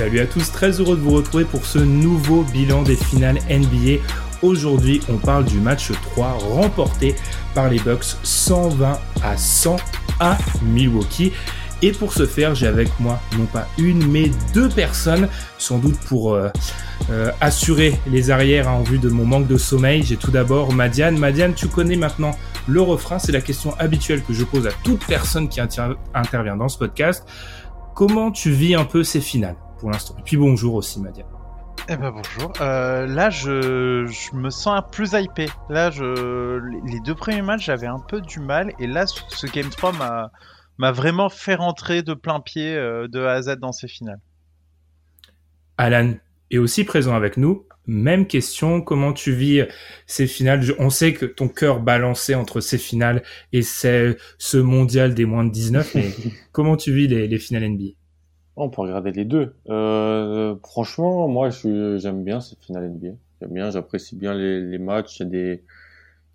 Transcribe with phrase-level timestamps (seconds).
[0.00, 4.02] Salut à tous, très heureux de vous retrouver pour ce nouveau bilan des finales NBA.
[4.40, 7.14] Aujourd'hui, on parle du match 3 remporté
[7.54, 9.76] par les Bucks 120 à 100
[10.18, 11.34] à Milwaukee.
[11.82, 15.98] Et pour ce faire, j'ai avec moi non pas une, mais deux personnes, sans doute
[16.08, 16.48] pour euh,
[17.10, 20.02] euh, assurer les arrières hein, en vue de mon manque de sommeil.
[20.02, 21.18] J'ai tout d'abord Madiane.
[21.18, 22.30] Madiane, tu connais maintenant
[22.66, 26.70] le refrain, c'est la question habituelle que je pose à toute personne qui intervient dans
[26.70, 27.26] ce podcast.
[27.94, 29.56] Comment tu vis un peu ces finales?
[29.80, 31.26] Pour l'instant Et puis bonjour aussi, Madiane.
[31.88, 32.52] Eh ben bonjour.
[32.60, 35.46] Euh, là, je, je, me sens plus hypé.
[35.68, 38.72] Là, je, les deux premiers matchs, j'avais un peu du mal.
[38.78, 40.30] Et là, ce Game 3 m'a,
[40.78, 44.20] m'a vraiment fait rentrer de plein pied euh, de A à Z dans ces finales.
[45.78, 46.12] Alan
[46.50, 47.66] est aussi présent avec nous.
[47.86, 49.64] Même question, comment tu vis
[50.06, 50.62] ces finales?
[50.78, 55.50] On sait que ton cœur balancé entre ces finales et ce mondial des moins de
[55.50, 56.10] 19, mais
[56.52, 57.99] comment tu vis les, les finales NBA
[58.64, 59.54] on peut regarder les deux.
[59.68, 63.14] Euh, franchement, moi, j'aime bien cette finale NBA.
[63.40, 65.20] J'aime bien, j'apprécie bien les, matchs.
[65.20, 65.60] Il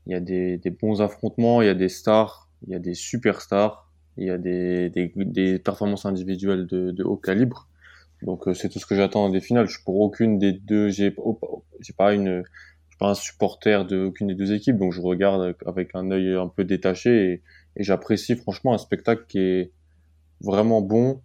[0.07, 3.89] y a, des, bons affrontements, il y a des stars, il y a des superstars,
[4.17, 7.67] il y a des, performances individuelles de, haut calibre.
[8.21, 9.67] Donc, euh, c'est tout ce que j'attends des finales.
[9.67, 10.89] Je pour aucune des deux.
[10.89, 11.11] J'ai
[11.97, 12.43] pas une,
[12.99, 16.63] pas un supporter de des deux équipes, donc je regarde avec un œil un peu
[16.63, 17.41] détaché
[17.75, 19.71] et j'apprécie franchement un spectacle qui est
[20.41, 21.21] vraiment bon,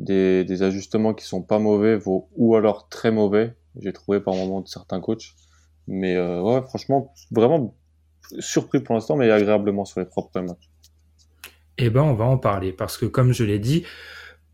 [0.00, 3.54] des, des, ajustements qui sont pas mauvais ou alors très mauvais.
[3.78, 5.34] J'ai trouvé par moment de certains coachs.
[5.86, 7.76] Mais euh, ouais, franchement, vraiment
[8.38, 10.70] surpris pour l'instant, mais agréablement sur les propres matchs.
[11.78, 13.84] Eh ben, on va en parler parce que, comme je l'ai dit,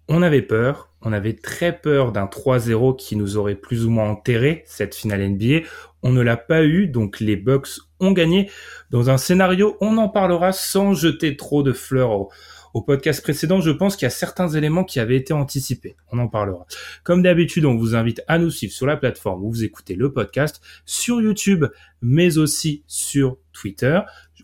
[0.08, 0.90] on avait peur.
[1.02, 5.28] On avait très peur d'un 3-0 qui nous aurait plus ou moins enterré cette finale
[5.28, 5.66] NBA.
[6.02, 8.50] On ne l'a pas eu, donc les Bucks ont gagné.
[8.90, 12.28] Dans un scénario, on en parlera sans jeter trop de fleurs
[12.76, 15.96] au podcast précédent, je pense qu'il y a certains éléments qui avaient été anticipés.
[16.12, 16.66] On en parlera.
[17.04, 20.12] Comme d'habitude, on vous invite à nous suivre sur la plateforme où vous écoutez le
[20.12, 21.64] podcast, sur YouTube,
[22.02, 24.00] mais aussi sur Twitter.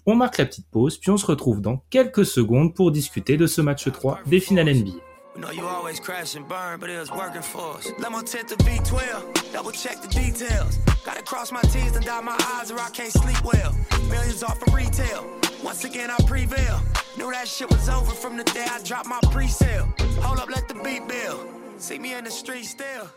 [0.06, 3.46] On marque la petite pause, puis on se retrouve dans quelques secondes pour discuter de
[3.46, 5.11] ce match 3 des finales NBA.
[5.34, 7.88] We know you always crash and burn, but it was working for us.
[7.98, 10.78] My tent to V12, double check the details.
[11.04, 13.74] Gotta cross my T's and dot my I's or I can't sleep well.
[14.10, 15.24] Millions off of retail.
[15.64, 16.80] Once again, I prevail.
[17.16, 19.88] Knew that shit was over from the day I dropped my pre-sale.
[20.20, 21.40] Hold up, let the beat build.
[21.78, 23.08] See me in the street still.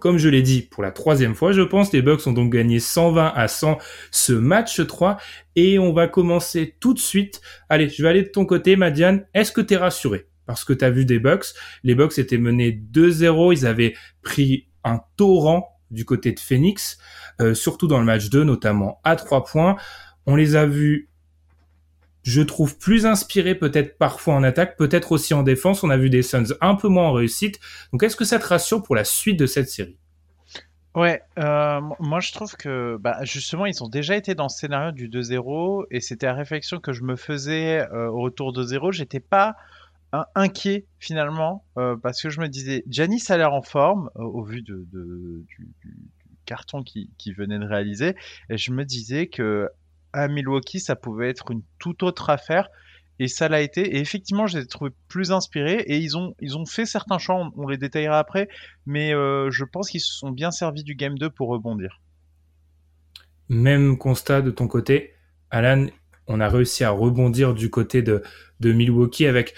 [0.00, 2.80] Comme je l'ai dit pour la troisième fois, je pense les Bucks ont donc gagné
[2.80, 3.78] 120 à 100
[4.10, 5.16] ce match 3
[5.54, 7.40] et on va commencer tout de suite.
[7.68, 9.26] Allez, je vais aller de ton côté, Madiane.
[9.32, 10.26] Est-ce que t'es rassuré?
[10.46, 11.46] Parce que tu as vu des Bucks.
[11.82, 16.98] Les Bucks étaient menés 2-0, ils avaient pris un torrent du côté de Phoenix,
[17.40, 19.76] euh, surtout dans le match 2, notamment à 3 points.
[20.26, 21.08] On les a vus,
[22.22, 25.84] je trouve, plus inspirés peut-être parfois en attaque, peut-être aussi en défense.
[25.84, 27.60] On a vu des Suns un peu moins en réussite.
[27.92, 29.98] Donc est-ce que ça te rassure pour la suite de cette série?
[30.96, 34.92] Ouais, euh, moi je trouve que bah, justement ils ont déjà été dans ce scénario
[34.92, 38.92] du 2-0 et c'était la réflexion que je me faisais euh, au retour de 0.
[38.92, 39.56] J'étais pas
[40.34, 44.42] inquiet finalement euh, parce que je me disais Giannis a l'air en forme euh, au
[44.42, 45.68] vu de, du,
[46.44, 48.14] carton qui, venait de réaliser
[48.48, 49.68] et je me disais que
[50.12, 52.68] à Milwaukee ça pouvait être une toute autre affaire
[53.18, 56.34] et ça l'a été et effectivement je les ai trouvés plus inspirés et ils ont
[56.40, 58.48] ils ont fait certains champs on, les détaillera après
[58.86, 62.00] mais euh, je pense qu'ils se sont bien servis du game 2 pour rebondir.
[63.48, 65.14] Même constat de ton côté.
[65.50, 65.86] Alan
[66.28, 68.22] on a réussi à rebondir du côté de,
[68.60, 69.54] de Milwaukee avec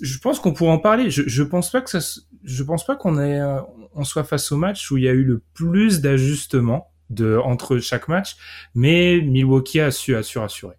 [0.00, 1.10] je pense qu'on pourrait en parler.
[1.10, 3.60] Je, je pense pas que ça, je pense pas qu'on ait, euh,
[3.94, 7.78] on soit face au match où il y a eu le plus d'ajustements de entre
[7.78, 8.36] chaque match,
[8.74, 10.76] mais Milwaukee a su, a su rassurer.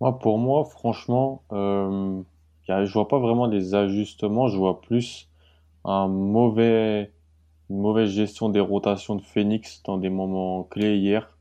[0.00, 2.20] Moi, pour moi, franchement, euh,
[2.68, 4.48] je vois pas vraiment des ajustements.
[4.48, 5.28] Je vois plus
[5.84, 7.12] un mauvais,
[7.70, 11.36] une mauvaise gestion des rotations de Phoenix dans des moments clés hier,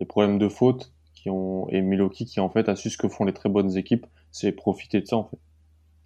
[0.00, 3.08] des problèmes de faute qui ont et Milwaukee qui en fait a su ce que
[3.08, 5.38] font les très bonnes équipes c'est profiter de ça en fait.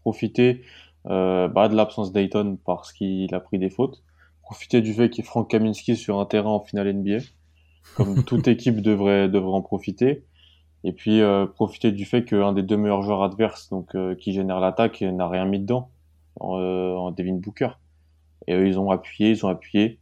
[0.06, 0.62] Profiter
[1.08, 4.04] euh, bah, de l'absence d'Ayton parce qu'il a pris des fautes.
[4.40, 7.24] Profiter du fait qu'il y ait Frank Kaminski sur un terrain en finale NBA,
[7.96, 10.22] comme toute équipe devrait devrait en profiter.
[10.84, 14.32] Et puis euh, profiter du fait qu'un des deux meilleurs joueurs adverses, donc euh, qui
[14.32, 15.90] génère l'attaque, n'a rien mis dedans
[16.38, 17.70] en, en Devin Booker.
[18.46, 19.98] Et eux, ils ont appuyé, ils ont appuyé.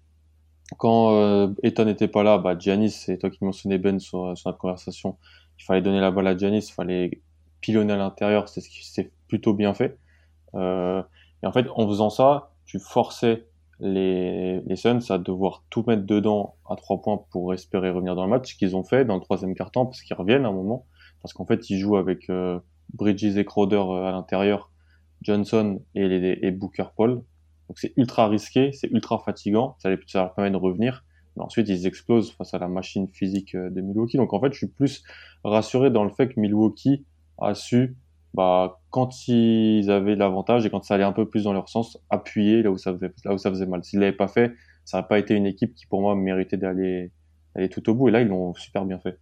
[0.76, 4.58] Quand Ethan n'était pas là, bah, Giannis, c'est toi qui mentionnais Ben sur, sur notre
[4.58, 5.16] conversation,
[5.58, 7.22] il fallait donner la balle à Giannis, il fallait
[7.64, 9.96] pilonner à l'intérieur, c'est ce qui s'est plutôt bien fait.
[10.54, 11.02] Euh,
[11.42, 13.46] et en fait, en faisant ça, tu forçais
[13.80, 18.24] les, les Suns à devoir tout mettre dedans à trois points pour espérer revenir dans
[18.24, 20.52] le match, ce qu'ils ont fait dans le troisième quart-temps, parce qu'ils reviennent à un
[20.52, 20.84] moment,
[21.22, 22.60] parce qu'en fait, ils jouent avec euh,
[22.92, 24.70] Bridges et Crowder euh, à l'intérieur,
[25.22, 27.22] Johnson et, Booker Paul.
[27.68, 31.02] Donc c'est ultra risqué, c'est ultra fatigant, ça, les, ça leur permet de revenir.
[31.36, 34.18] Mais ensuite, ils explosent face à la machine physique de Milwaukee.
[34.18, 35.02] Donc en fait, je suis plus
[35.44, 37.06] rassuré dans le fait que Milwaukee
[37.38, 37.96] a su,
[38.34, 41.98] bah, quand ils avaient l'avantage et quand ça allait un peu plus dans leur sens,
[42.10, 43.84] appuyer là où ça faisait, là où ça faisait mal.
[43.84, 44.52] S'ils l'avaient pas fait,
[44.84, 47.12] ça n'aurait pas été une équipe qui pour moi méritait d'aller
[47.54, 48.08] aller tout au bout.
[48.08, 49.18] Et là, ils l'ont super bien fait.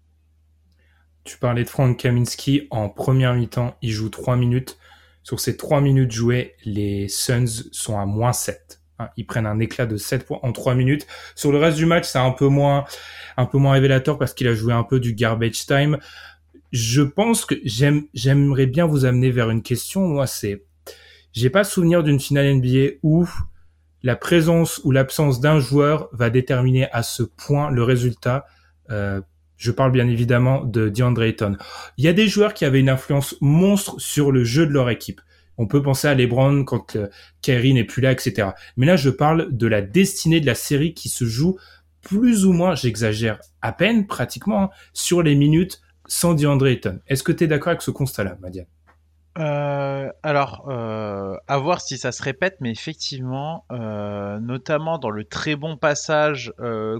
[1.24, 3.76] Tu parlais de Frank Kaminski en première mi-temps.
[3.82, 4.78] Il joue 3 minutes.
[5.22, 8.80] Sur ces 3 minutes jouées, les Suns sont à moins 7.
[8.98, 11.06] Hein, ils prennent un éclat de 7 points en 3 minutes.
[11.36, 12.84] Sur le reste du match, c'est un peu moins,
[13.36, 15.98] un peu moins révélateur parce qu'il a joué un peu du garbage time.
[16.72, 20.08] Je pense que j'aime, j'aimerais bien vous amener vers une question.
[20.08, 20.64] Moi, c'est,
[21.32, 23.28] j'ai pas souvenir d'une finale NBA où
[24.02, 28.46] la présence ou l'absence d'un joueur va déterminer à ce point le résultat.
[28.90, 29.20] Euh,
[29.58, 31.56] je parle bien évidemment de DeAndre Ayton.
[31.98, 34.90] Il y a des joueurs qui avaient une influence monstre sur le jeu de leur
[34.90, 35.20] équipe.
[35.58, 37.08] On peut penser à LeBron quand euh,
[37.42, 38.48] Kyrie n'est plus là, etc.
[38.76, 41.58] Mais là, je parle de la destinée de la série qui se joue
[42.00, 45.80] plus ou moins, j'exagère à peine, pratiquement, hein, sur les minutes
[46.12, 47.00] sans DeAndre Ayton.
[47.06, 48.66] Est-ce que tu es d'accord avec ce constat-là, Madiane
[49.38, 55.24] euh, alors, euh, à voir si ça se répète, mais effectivement, euh, notamment dans le
[55.24, 56.52] très bon passage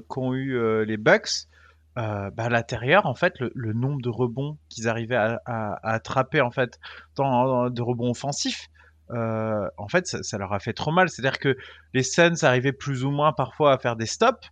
[0.09, 1.47] qu'ont eu les Bucks,
[1.95, 6.51] bah, à l'intérieur, en fait, le, nombre de rebonds qu'ils arrivaient à, à- attraper, en
[6.51, 6.81] fait,
[7.15, 8.69] dans, de rebonds offensifs,
[9.11, 11.11] en fait, ça, ça leur a fait trop mal.
[11.11, 11.55] C'est-à-dire que
[11.93, 14.49] les Suns arrivaient plus ou moins parfois à faire des stops,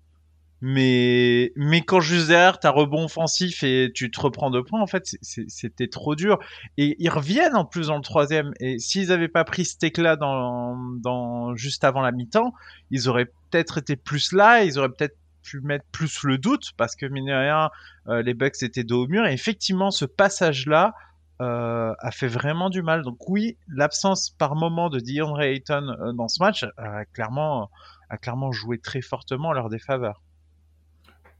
[0.62, 4.86] mais, mais quand juste derrière, t'as rebond offensif et tu te reprends deux points, en
[4.86, 6.38] fait, c'était trop dur.
[6.76, 8.52] Et ils reviennent en plus dans le troisième.
[8.60, 12.52] Et s'ils avaient pas pris cet éclat dans, dans, juste avant la mi-temps,
[12.90, 16.94] ils auraient peut-être été plus là, ils auraient peut-être pu mettre plus le doute, parce
[16.94, 17.70] que mine de rien,
[18.08, 19.26] euh, les Bucks étaient dos au mur.
[19.26, 20.94] Et effectivement, ce passage-là
[21.40, 23.02] euh, a fait vraiment du mal.
[23.02, 27.70] Donc oui, l'absence par moment de DeAndre Ayton euh, dans ce match a clairement,
[28.10, 30.20] a clairement joué très fortement en leur défaveur.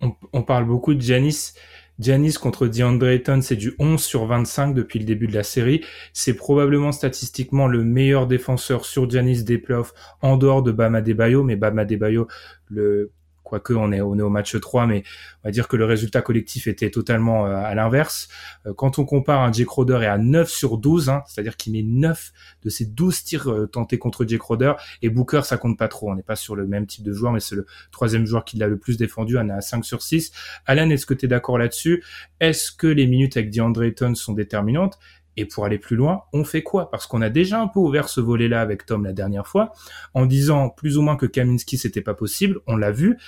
[0.01, 1.53] On, parle beaucoup de Giannis.
[1.99, 5.85] Giannis contre DeAndre Ayton, c'est du 11 sur 25 depuis le début de la série.
[6.15, 9.93] C'est probablement statistiquement le meilleur défenseur sur Giannis des playoffs
[10.23, 12.27] en dehors de Bam Adebayo, mais Bam Adebayo,
[12.71, 13.13] le
[13.51, 15.03] quoique on est, on est au match 3, mais
[15.43, 18.29] on va dire que le résultat collectif était totalement euh, à l'inverse.
[18.67, 21.73] Euh, quand on compare un Jay Crowder est à 9 sur 12, hein, c'est-à-dire qu'il
[21.73, 22.33] met 9
[22.63, 26.11] de ses 12 tirs euh, tentés contre Jay Crowder, et Booker, ça compte pas trop.
[26.11, 28.57] On n'est pas sur le même type de joueur, mais c'est le troisième joueur qui
[28.57, 30.31] l'a le plus défendu, on est à 5 sur 6.
[30.67, 32.05] Alan, est-ce que tu es d'accord là-dessus?
[32.39, 34.99] Est-ce que les minutes avec DeAndre Ayton sont déterminantes?
[35.37, 36.91] Et pour aller plus loin, on fait quoi?
[36.91, 39.73] Parce qu'on a déjà un peu ouvert ce volet-là avec Tom la dernière fois,
[40.15, 42.61] en disant plus ou moins que Kaminski c'était pas possible.
[42.67, 43.19] On l'a vu.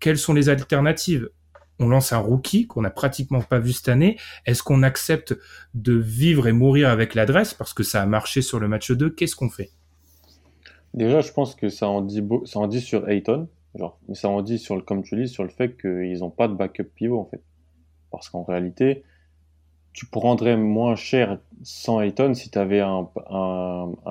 [0.00, 1.30] Quelles sont les alternatives?
[1.78, 4.18] On lance un rookie qu'on n'a pratiquement pas vu cette année.
[4.46, 5.36] Est-ce qu'on accepte
[5.74, 7.54] de vivre et mourir avec l'adresse?
[7.54, 9.70] Parce que ça a marché sur le match 2 Qu'est-ce qu'on fait?
[10.94, 13.48] Déjà, je pense que ça en dit, ça en dit sur Ayton,
[14.12, 16.54] ça en dit sur le, comme tu dis, sur le fait qu'ils n'ont pas de
[16.54, 17.42] backup pivot, en fait.
[18.10, 19.04] Parce qu'en réalité,
[19.92, 23.08] tu prendrais moins cher sans Ayton si tu avais un,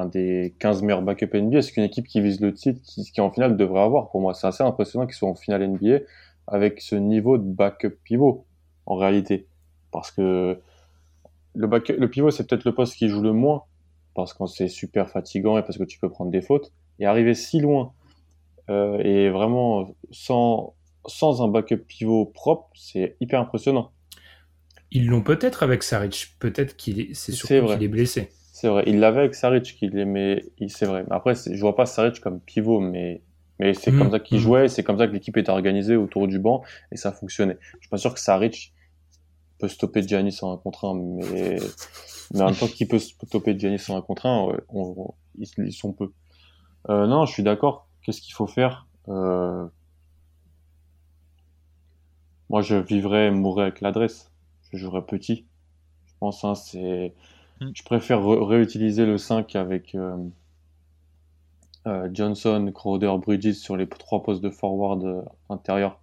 [0.05, 1.61] des 15 meilleurs backups NBA.
[1.61, 4.09] C'est qu'une équipe qui vise le titre, qui, qui en finale devrait avoir.
[4.09, 5.99] Pour moi, c'est assez impressionnant qu'ils soient en finale NBA
[6.47, 8.45] avec ce niveau de backup pivot,
[8.85, 9.47] en réalité.
[9.91, 10.59] Parce que
[11.55, 13.63] le, backup, le pivot, c'est peut-être le poste qui joue le moins,
[14.13, 16.71] parce que c'est super fatigant et parce que tu peux prendre des fautes.
[16.99, 17.93] Et arriver si loin
[18.69, 20.75] euh, et vraiment sans,
[21.07, 23.91] sans un backup pivot propre, c'est hyper impressionnant.
[24.91, 26.35] Ils l'ont peut-être avec Saric.
[26.37, 28.31] Peut-être qu'il est, c'est surtout qu'il est blessé.
[28.51, 31.05] C'est vrai, il l'avait avec Saric, qu'il aimait, c'est vrai.
[31.09, 33.23] Après, je vois pas Saric comme pivot, mais,
[33.59, 34.39] mais c'est Mhm, comme ça qu'il mhm.
[34.39, 37.57] jouait, c'est comme ça que l'équipe était organisée autour du banc, et ça fonctionnait.
[37.75, 38.73] Je suis pas sûr que Saric
[39.59, 41.73] peut stopper Giannis en un contre un, mais,
[42.31, 45.15] mais en même temps qu'il peut stopper Giannis en un contre un, ouais, on- on-
[45.39, 46.11] ils, sont peu.
[46.89, 47.89] Euh, non, je suis d'accord.
[48.03, 49.67] Qu'est-ce qu'il faut faire euh...
[52.49, 54.30] Moi, je vivrais, mourrais avec l'adresse.
[54.71, 55.45] Je jouerais petit.
[56.07, 57.13] Je pense, hein, c'est
[57.61, 57.71] Hmm.
[57.75, 60.17] Je préfère réutiliser le 5 avec euh,
[61.87, 66.01] euh, Johnson, Crowder, Bridges sur les trois postes de forward euh, intérieur.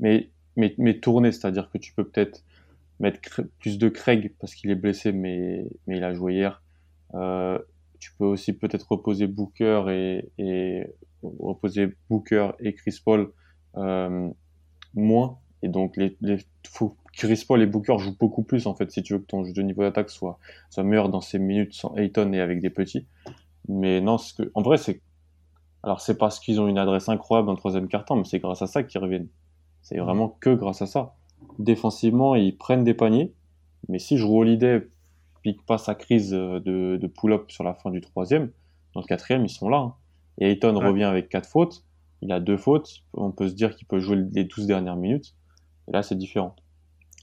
[0.00, 2.42] Mais, mais, mais tourner, c'est-à-dire que tu peux peut-être
[3.00, 3.20] mettre
[3.60, 6.62] plus de Craig parce qu'il est blessé, mais, mais il a joué hier.
[7.98, 10.86] tu peux aussi peut-être reposer Booker et, et
[11.22, 13.30] reposer Booker et Chris Paul
[14.94, 15.38] moins.
[15.62, 19.02] Et donc, les, les, faut, Chris Paul et Booker jouent beaucoup plus, en fait, si
[19.02, 20.38] tu veux que ton jeu de niveau d'attaque soit,
[20.70, 23.06] soit meilleur dans ces minutes sans Ayton et avec des petits.
[23.68, 25.00] Mais non, ce que, en vrai, c'est,
[25.82, 28.62] alors c'est parce qu'ils ont une adresse incroyable dans le troisième quart-temps, mais c'est grâce
[28.62, 29.28] à ça qu'ils reviennent.
[29.82, 31.14] C'est vraiment que grâce à ça.
[31.58, 33.32] Défensivement, ils prennent des paniers,
[33.88, 34.88] mais si je Holiday
[35.42, 36.58] pique pas sa crise de,
[36.96, 38.50] de pull-up sur la fin du troisième,
[38.94, 39.78] dans le quatrième, ils sont là.
[39.78, 39.94] Hein.
[40.38, 41.84] Et Ayton revient avec quatre fautes.
[42.22, 43.02] Il a deux fautes.
[43.12, 45.34] On peut se dire qu'il peut jouer les 12 dernières minutes.
[45.88, 46.56] Et là, c'est différent.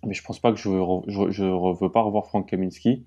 [0.05, 0.69] Mais je pense pas que je
[1.07, 3.05] je, veux pas revoir Frank Kaminski.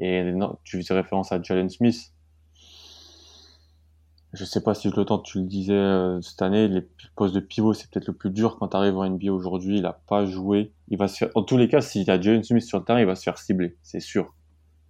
[0.00, 0.32] Et
[0.64, 2.12] tu faisais référence à Jalen Smith.
[4.32, 6.82] Je sais pas si je le tente, tu le disais euh, cette année, les
[7.14, 9.78] postes de pivot, c'est peut-être le plus dur quand tu arrives en NBA aujourd'hui.
[9.78, 10.72] Il a pas joué.
[10.88, 13.06] Il va se en tous les cas, s'il a Jalen Smith sur le terrain, il
[13.06, 14.34] va se faire cibler, c'est sûr.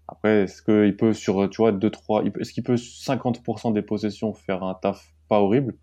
[0.09, 4.33] Après, est-ce qu'il peut sur, tu vois, 2, 3, est-ce qu'il peut 50% des possessions
[4.33, 5.77] faire un taf pas horrible?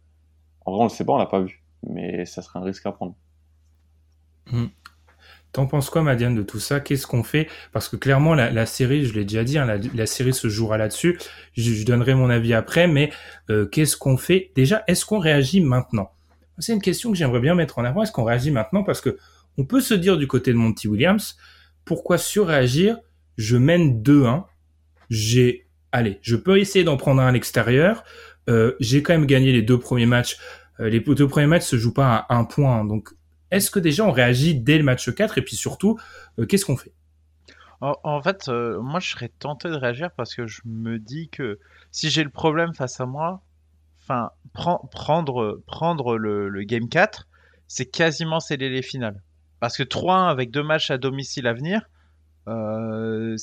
[0.65, 1.63] En vrai, on le sait pas, on l'a pas vu.
[1.83, 3.15] Mais ça serait un risque à prendre.
[4.49, 4.67] Hmm.
[5.53, 6.79] T'en penses quoi, Madiane, de tout ça?
[6.79, 7.47] Qu'est-ce qu'on fait?
[7.71, 11.19] Parce que clairement, la, série, je l'ai déjà dit, hein, la, série se jouera là-dessus.
[11.55, 13.11] Je, donnerai mon avis après, mais
[13.51, 14.51] euh, qu'est-ce qu'on fait?
[14.55, 16.11] Déjà, est-ce qu'on réagit maintenant?
[16.57, 18.01] C'est une question que j'aimerais bien mettre en avant.
[18.01, 18.83] Est-ce qu'on réagit maintenant?
[18.83, 19.17] Parce que
[19.59, 21.37] on peut se dire du côté de Monty Williams,
[21.85, 22.97] pourquoi surréagir?
[23.37, 24.45] Je mène 2-1.
[25.11, 28.03] J'ai, allez, je peux essayer d'en prendre un à l'extérieur.
[28.49, 30.37] Euh, j'ai quand même gagné les deux premiers matchs.
[30.79, 33.09] Euh, les deux premiers matchs se jouent pas à un point, donc
[33.53, 35.99] est-ce que déjà on réagit dès le match 4 et puis surtout,
[36.39, 36.91] euh, qu'est-ce qu'on fait?
[37.81, 41.59] En, fait, euh, moi je serais tenté de réagir parce que je me dis que
[41.91, 43.43] si j'ai le problème face à moi,
[44.53, 47.27] prendre, le, game 4,
[47.67, 49.21] c'est quasiment sceller les finales.
[49.59, 51.89] Parce que 3-1 avec deux matchs à domicile à venir,
[52.47, 53.35] euh,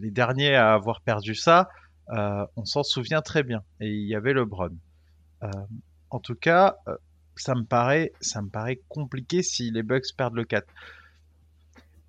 [0.00, 1.68] les derniers à avoir perdu ça,
[2.08, 3.62] on s'en souvient très bien.
[3.80, 4.46] Et il y avait le
[5.42, 5.50] Euh,
[6.10, 6.78] en tout cas,
[7.42, 10.66] ça me paraît, ça me paraît compliqué si les Bucks perdent le 4.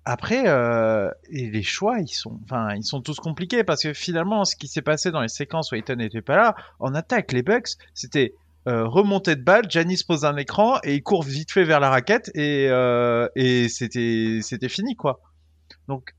[0.04, 4.56] Après, euh, les choix, ils sont, enfin, ils sont tous compliqués parce que finalement, ce
[4.56, 7.76] qui s'est passé dans les séquences où Ayton n'était pas là, en attaque, les Bucks,
[7.94, 8.34] c'était
[8.68, 11.88] euh, remontée de balle, Janis pose un écran et il court vite fait vers la
[11.88, 15.20] raquette et, euh, et c'était, c'était fini quoi.
[15.88, 16.14] Donc,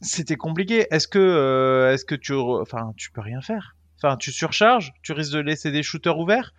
[0.00, 0.86] c'était compliqué.
[0.90, 3.76] Est-ce que, euh, est-ce que tu, enfin, tu peux rien faire?
[3.98, 6.52] Enfin, tu surcharges, tu risques de laisser des shooters ouverts?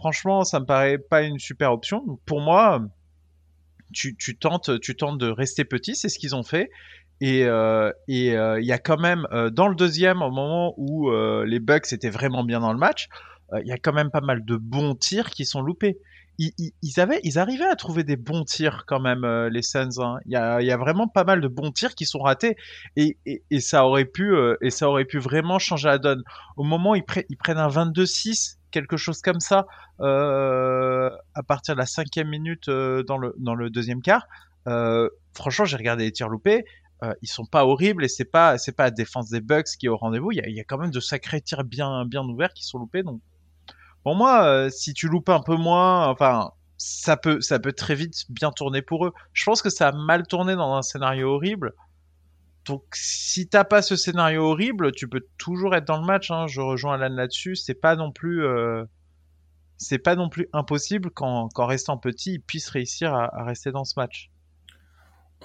[0.00, 2.18] Franchement, ça me paraît pas une super option.
[2.24, 2.82] Pour moi,
[3.92, 6.70] tu, tentes, tu tentes de rester petit, c'est ce qu'ils ont fait.
[7.20, 11.10] Et euh, euh, il y a quand même euh, dans le deuxième, au moment où
[11.44, 13.08] les Bucks étaient vraiment bien dans le match,
[13.60, 15.98] il y a quand même pas mal de bons tirs qui sont loupés.
[16.38, 19.98] Ils, avaient, ils arrivaient à trouver des bons tirs quand même, les Suns.
[19.98, 20.16] Hein.
[20.24, 22.56] Il y, a, vraiment pas mal de bons tirs qui sont ratés
[22.96, 23.18] et,
[23.58, 26.22] ça aurait pu et ça aurait pu vraiment changer la donne.
[26.56, 29.66] Au moment où ils, ils prennent un 22-6, quelque chose comme ça
[30.00, 34.26] euh, à partir de la cinquième minute euh, dans le dans le deuxième quart.
[34.66, 36.64] Euh, franchement, j'ai regardé les tirs loupés.
[37.22, 39.88] ils sont pas horribles et c'est pas c'est pas la défense des Bucks qui est
[39.88, 40.32] au rendez-vous.
[40.32, 42.78] Il y a, y a, quand même de sacrés tirs bien bien ouverts qui sont
[42.78, 43.02] loupés.
[43.02, 43.20] Donc
[44.02, 48.24] pour moi, si tu loupes un peu moins, enfin ça peut ça peut très vite
[48.30, 49.12] bien tourner pour eux.
[49.32, 51.74] Je pense que ça a mal tourné dans un scénario horrible.
[52.66, 56.30] Donc, si t'as pas ce scénario horrible, tu peux toujours être dans le match.
[56.30, 56.46] Hein.
[56.46, 57.56] Je rejoins Alan là-dessus.
[57.56, 58.84] C'est pas non plus, euh...
[59.78, 63.94] c'est pas non plus impossible qu'en restant petit, ils puissent réussir à, rester dans ce
[63.96, 64.30] match.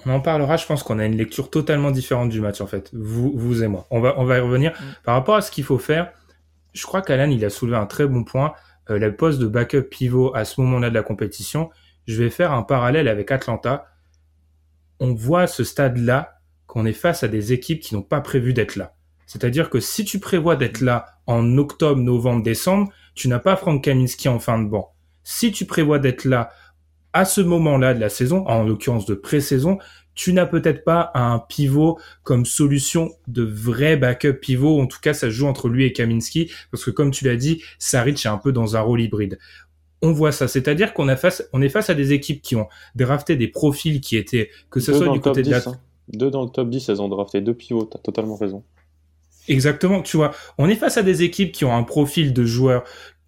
[0.04, 0.56] On en parlera.
[0.58, 2.90] Je pense qu'on a une lecture totalement différente du match en fait.
[2.92, 3.86] Vous, vous et moi.
[3.90, 4.84] On va, on va y revenir mm.
[5.04, 6.12] par rapport à ce qu'il faut faire.
[6.74, 8.52] Je crois qu'Alan il a soulevé un très bon point.
[8.90, 11.70] Euh, la poste de backup pivot à ce moment-là de la compétition.
[12.06, 13.86] Je vais faire un parallèle avec Atlanta.
[15.00, 16.35] On voit ce stade-là
[16.76, 18.94] qu'on est face à des équipes qui n'ont pas prévu d'être là.
[19.26, 23.82] C'est-à-dire que si tu prévois d'être là en octobre, novembre, décembre, tu n'as pas Frank
[23.82, 24.92] Kaminski en fin de banc.
[25.24, 26.50] Si tu prévois d'être là
[27.14, 29.78] à ce moment-là de la saison, en l'occurrence de pré-saison,
[30.14, 34.78] tu n'as peut-être pas un pivot comme solution de vrai backup pivot.
[34.78, 37.62] En tout cas, ça joue entre lui et Kaminski parce que comme tu l'as dit,
[37.78, 39.38] Saric est un peu dans un rôle hybride.
[40.02, 43.36] On voit ça, c'est-à-dire qu'on face, on est face à des équipes qui ont drafté
[43.36, 45.62] des profils qui étaient, que ce soit du côté de la,
[46.08, 48.64] deux dans le top 10, elles ont drafté deux pivots, t'as totalement raison.
[49.48, 52.84] Exactement, tu vois, on est face à des équipes qui ont un profil de joueurs,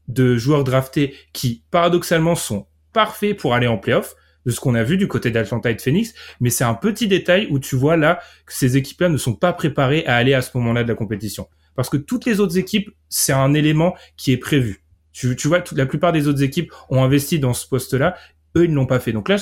[0.08, 4.14] de joueurs draftés qui, paradoxalement, sont parfaits pour aller en playoff.
[4.47, 7.06] de ce qu'on a vu du côté d'Atlanta et de Phoenix, mais c'est un petit
[7.06, 10.40] détail où tu vois là que ces équipes-là ne sont pas préparées à aller à
[10.40, 11.49] ce moment-là de la compétition.
[11.76, 14.82] Parce que toutes les autres équipes, c'est un élément qui est prévu.
[15.12, 18.16] Tu, vois, la plupart des autres équipes ont investi dans ce poste-là,
[18.56, 19.12] eux, ils ne l'ont pas fait.
[19.12, 19.37] Donc là,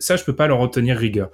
[0.00, 1.30] ça, je peux pas leur retenir rigueur.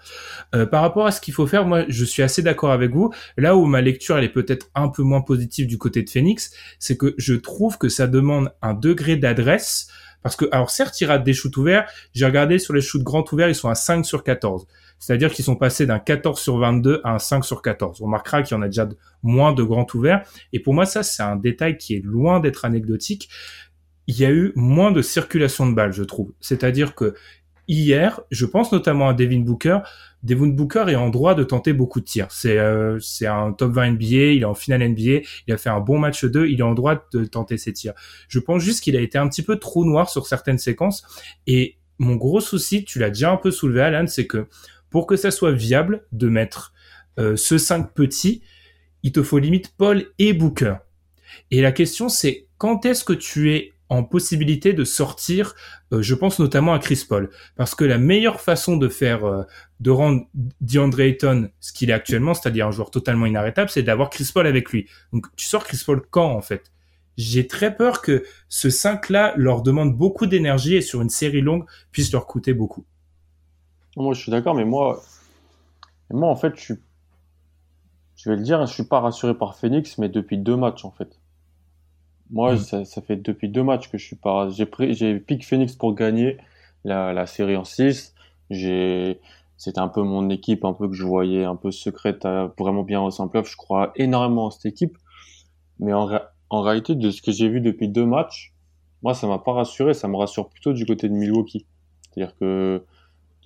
[0.54, 3.10] Euh, par rapport à ce qu'il faut faire, moi, je suis assez d'accord avec vous.
[3.36, 6.50] Là où ma lecture, elle est peut-être un peu moins positive du côté de Phoenix,
[6.78, 9.88] c'est que je trouve que ça demande un degré d'adresse.
[10.22, 11.88] Parce que, alors certes, ils ratent des shoots ouverts.
[12.12, 14.66] J'ai regardé sur les shoots grands ouverts, ils sont à 5 sur 14.
[14.98, 18.00] C'est-à-dire qu'ils sont passés d'un 14 sur 22 à un 5 sur 14.
[18.00, 18.88] On remarquera qu'il y en a déjà
[19.22, 20.26] moins de grands ouverts.
[20.52, 23.28] Et pour moi, ça, c'est un détail qui est loin d'être anecdotique.
[24.06, 26.32] Il y a eu moins de circulation de balles, je trouve.
[26.40, 27.14] C'est-à-dire que
[27.68, 29.78] hier, je pense notamment à Devin Booker.
[30.22, 32.28] Devin Booker est en droit de tenter beaucoup de tirs.
[32.30, 35.80] C'est euh, un top 20 NBA, il est en finale NBA, il a fait un
[35.80, 37.94] bon match 2, il est en droit de tenter ses tirs.
[38.28, 41.04] Je pense juste qu'il a été un petit peu trop noir sur certaines séquences
[41.46, 44.48] et mon gros souci, tu l'as déjà un peu soulevé Alan, c'est que
[44.90, 46.72] pour que ça soit viable de mettre
[47.18, 48.42] euh, ce 5 petits,
[49.02, 50.76] il te faut limite Paul et Booker.
[51.50, 55.54] Et la question c'est quand est-ce que tu es en possibilité de sortir,
[55.92, 59.42] euh, je pense notamment à Chris Paul, parce que la meilleure façon de faire, euh,
[59.80, 60.26] de rendre
[60.60, 64.46] DeAndre Ayton ce qu'il est actuellement, c'est-à-dire un joueur totalement inarrêtable, c'est d'avoir Chris Paul
[64.46, 64.88] avec lui.
[65.12, 66.72] Donc tu sors Chris Paul quand en fait?
[67.16, 71.64] J'ai très peur que ce 5-là leur demande beaucoup d'énergie et sur une série longue
[71.90, 72.84] puisse leur coûter beaucoup.
[73.96, 75.02] Moi je suis d'accord, mais moi,
[76.10, 76.74] moi en fait je suis,
[78.16, 80.90] je vais le dire, je suis pas rassuré par Phoenix, mais depuis deux matchs en
[80.90, 81.18] fait.
[82.30, 82.58] Moi, mm.
[82.58, 84.48] ça, ça, fait depuis deux matchs que je suis pas.
[84.50, 86.38] J'ai pris, j'ai pick Phoenix pour gagner
[86.84, 88.14] la, la série en 6.
[88.50, 89.20] J'ai,
[89.56, 92.26] c'était un peu mon équipe, un peu que je voyais un peu secrète,
[92.58, 94.98] vraiment bien au simple Je crois énormément en cette équipe.
[95.78, 96.08] Mais en,
[96.50, 98.54] en réalité, de ce que j'ai vu depuis deux matchs,
[99.02, 99.94] moi, ça m'a pas rassuré.
[99.94, 101.66] Ça me rassure plutôt du côté de Milwaukee.
[102.10, 102.84] C'est-à-dire que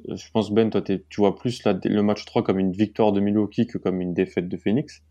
[0.09, 3.21] je pense, Ben, toi, tu vois plus la, le match 3 comme une victoire de
[3.21, 5.03] Milwaukee que comme une défaite de Phoenix.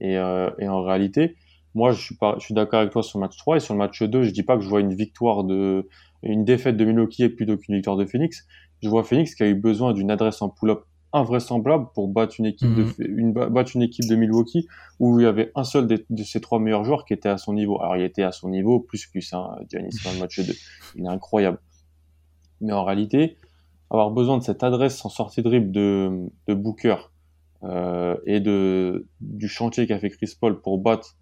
[0.00, 1.36] Et, euh, et en réalité,
[1.74, 3.74] moi, je suis pas, je suis d'accord avec toi sur le match 3 et sur
[3.74, 5.88] le match 2, je dis pas que je vois une victoire de,
[6.22, 8.46] une défaite de Milwaukee plutôt qu'une victoire de Phoenix.
[8.82, 12.46] Je vois Phoenix qui a eu besoin d'une adresse en pull-up invraisemblable pour battre une
[12.46, 13.18] équipe de, mhm.
[13.18, 14.66] une, battre une équipe de Milwaukee
[14.98, 17.54] où il y avait un seul de, ses trois meilleurs joueurs qui était à son
[17.54, 17.80] niveau.
[17.80, 20.52] Alors, il était à son niveau, plus plus, hein, Giannis dans le match 2.
[20.96, 21.58] Il est incroyable.
[22.60, 23.36] Mais en réalité,
[23.90, 26.96] avoir besoin de cette adresse en sortie de dribble de, de Booker,
[27.64, 31.16] euh, et de, du chantier qu'a fait Chris Paul pour battre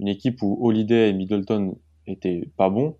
[0.00, 2.96] une équipe où Holiday et Middleton étaient pas bons,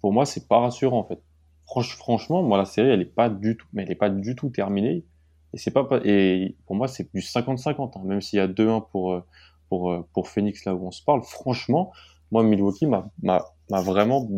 [0.00, 1.20] pour moi, c'est pas rassurant en fait.
[1.66, 4.50] franchement, moi, la série, elle est pas du tout, mais elle est pas du tout
[4.50, 5.04] terminée.
[5.52, 8.02] Et c'est pas, et pour moi, c'est du 50-50, hein.
[8.04, 9.24] même s'il y a 2-1 pour, euh,
[9.68, 11.22] pour, euh, pour Phoenix là où on se parle.
[11.22, 11.92] Franchement,
[12.30, 13.42] moi, Milwaukee m'a, m'a,
[13.80, 14.28] vraiment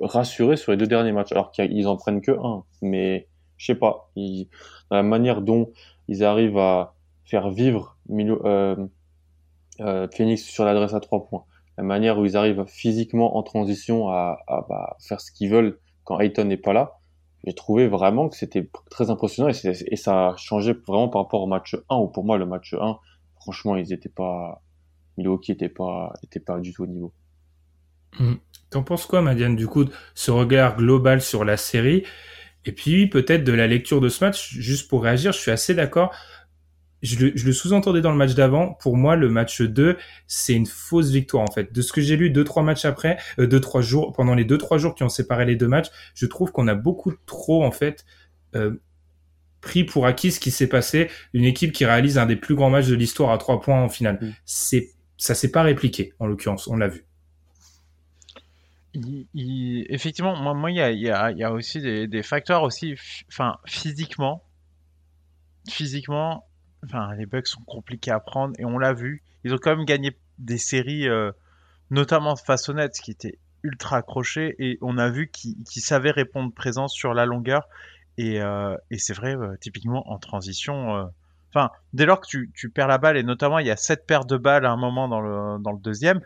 [0.00, 2.64] rassuré sur les deux derniers matchs, alors qu'ils en prennent que un.
[2.82, 4.10] Mais je sais pas,
[4.90, 5.70] la manière dont
[6.08, 6.94] ils arrivent à
[7.24, 8.76] faire vivre Milo, euh,
[9.80, 11.44] euh, Phoenix sur l'adresse à trois points.
[11.78, 16.18] La manière où ils arrivent physiquement en transition à, bah, faire ce qu'ils veulent quand
[16.20, 16.98] Ayton n'est pas là,
[17.44, 21.46] j'ai trouvé vraiment que c'était très impressionnant et, ça a changé vraiment par rapport au
[21.46, 22.98] match 1 où pour moi le match 1,
[23.40, 24.62] franchement, ils étaient pas,
[25.18, 27.12] Milwaukee était pas, était pas du tout au niveau.
[28.18, 28.34] Mmh.
[28.70, 29.84] T'en penses quoi, Madiane, du coup,
[30.14, 32.04] ce regard global sur la série?
[32.64, 35.74] Et puis peut-être de la lecture de ce match, juste pour réagir, je suis assez
[35.74, 36.12] d'accord
[37.06, 38.74] je le, sous-entendais dans le match d'avant.
[38.74, 41.72] Pour moi, le match 2, c'est une fausse victoire en fait.
[41.72, 44.44] De ce que j'ai lu deux trois matchs après, euh, deux trois jours pendant les
[44.44, 47.64] deux trois jours qui ont séparé les deux matchs, je trouve qu'on a beaucoup trop
[47.64, 48.04] en fait
[48.54, 48.74] euh,
[49.60, 51.08] pris pour acquis ce qui s'est passé.
[51.32, 53.88] Une équipe qui réalise un des plus grands matchs de l'histoire à trois points en
[53.88, 54.18] finale.
[54.20, 54.32] Mm.
[54.44, 57.06] C'est ça s'est pas répliqué en l'occurrence, on l'a vu.
[59.34, 62.96] effectivement, moi, moi, il y a, y, a, y a, aussi des, des facteurs aussi,
[63.28, 64.42] enfin, physiquement,
[65.68, 66.46] physiquement,
[66.84, 69.22] enfin, les bugs sont compliqués à prendre et on l'a vu.
[69.44, 71.32] Ils ont quand même gagné des séries, euh,
[71.90, 76.52] notamment face aux Nets, qui étaient ultra accrochés et on a vu qu'ils savaient répondre
[76.52, 77.68] présent sur la longueur.
[78.18, 81.10] Et, euh, c'est vrai, euh, typiquement en transition.
[81.50, 84.24] Enfin, dès lors que tu, perds la balle et notamment il y a sept paires
[84.24, 86.20] de balles à un moment dans le, deuxième,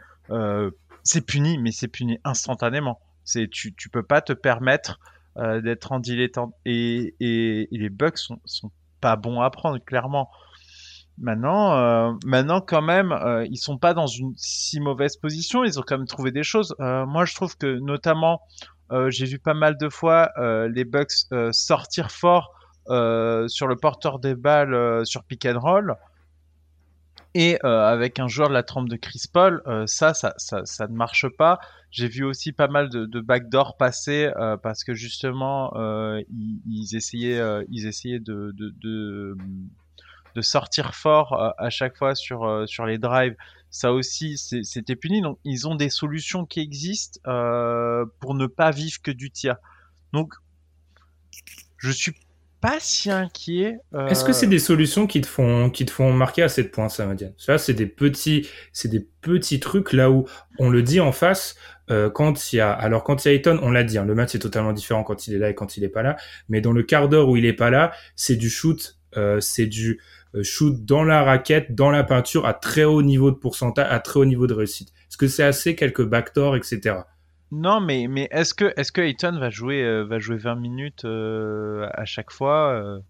[1.02, 3.00] c'est puni, mais c'est puni instantanément.
[3.24, 4.98] Tu, tu peux pas te permettre
[5.36, 10.30] d'être en dilettante et, les bugs sont, sont pas bons à prendre clairement.
[11.18, 15.64] Maintenant, euh, maintenant quand même, euh, ils sont pas dans une si mauvaise position.
[15.64, 16.74] Ils ont quand même trouvé des choses.
[16.80, 18.40] Euh, moi, je trouve que notamment,
[18.90, 21.12] euh, j'ai vu pas mal de fois les Bucks
[21.52, 22.54] sortir fort
[22.86, 25.94] sur le porteur des balles sur pick and roll.
[27.34, 30.64] Et euh, avec un joueur de la trempe de Chris Paul, euh, ça, ça, ça,
[30.64, 31.60] ça, ne marche pas.
[31.92, 35.72] J'ai vu aussi pas mal de, de backdoor passer euh, parce que justement,
[36.28, 39.36] ils, ils, essayaient, ils essayaient de, de, de,
[40.34, 43.36] de sortir fort à chaque fois sur, sur les drives.
[43.70, 45.20] Ça aussi, c'était puni.
[45.20, 47.20] Donc, ils ont des solutions qui existent
[48.20, 49.56] pour ne pas vivre que du tir.
[50.12, 50.34] Donc,
[51.78, 52.14] je suis
[52.60, 53.78] pas si inquiet.
[53.94, 54.06] Euh...
[54.08, 56.88] Est-ce que c'est des solutions qui te font qui te font marquer à 7 points,
[56.88, 60.26] Samadian Ça, c'est des petits c'est des petits trucs là où
[60.58, 61.56] on le dit en face.
[61.90, 64.04] Euh, quand il y a alors quand il y a Ayton, on l'a dit, hein,
[64.04, 66.16] le match est totalement différent quand il est là et quand il est pas là.
[66.48, 69.66] Mais dans le quart d'heure où il est pas là, c'est du shoot, euh, c'est
[69.66, 70.00] du
[70.34, 73.98] euh, shoot dans la raquette, dans la peinture, à très haut niveau de pourcentage, à
[73.98, 74.90] très haut niveau de réussite.
[75.08, 76.98] Est-ce que c'est assez quelques backdoors, etc.
[77.52, 81.04] Non, mais, mais est-ce que, est que Ayton va jouer, euh, va jouer 20 minutes
[81.04, 83.00] euh, à chaque fois euh?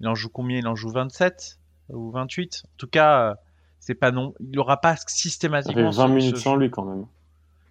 [0.00, 0.58] Il en joue combien?
[0.58, 1.58] Il en joue 27
[1.90, 3.36] ou 28 En tout cas,
[3.78, 4.34] c'est pas non.
[4.40, 5.90] Il n'aura pas systématiquement.
[5.90, 7.06] Il 20 minutes sans lui quand même.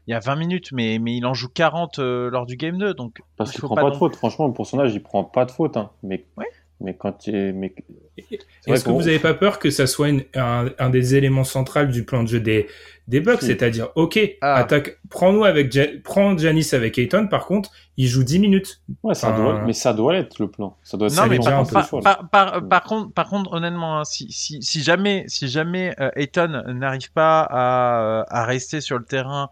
[0.08, 2.94] Il y a 20 minutes, mais, mais il en joue 40 lors du game 2.
[2.94, 4.16] Donc, Parce qu'il prend pas, de faute.
[4.16, 5.76] Franchement, pour son âge, il prend pas de faute.
[5.76, 5.90] Hein.
[6.04, 6.46] Mais ouais.
[6.82, 7.74] Mais quand tu mais...
[8.68, 12.06] Est-ce que vous n'avez pas peur que ça soit un, un, des éléments centraux du
[12.06, 12.68] plan de jeu des,
[13.08, 14.56] des Bucks C'est-à-dire, ok, ah.
[14.56, 18.82] attaque, prends-nous avec, prends Janis avec Ayton, par contre, il joue 10 minutes.
[19.04, 20.78] Ouais, ça doit, mais ça doit être le plan.
[20.84, 24.32] Ça doit non, mais par, contre, par, par, par, contre, par contre, honnêtement, hein, si,
[24.32, 29.50] si, si, jamais, si jamais euh, Ayton n'arrive pas à, à rester sur le terrain,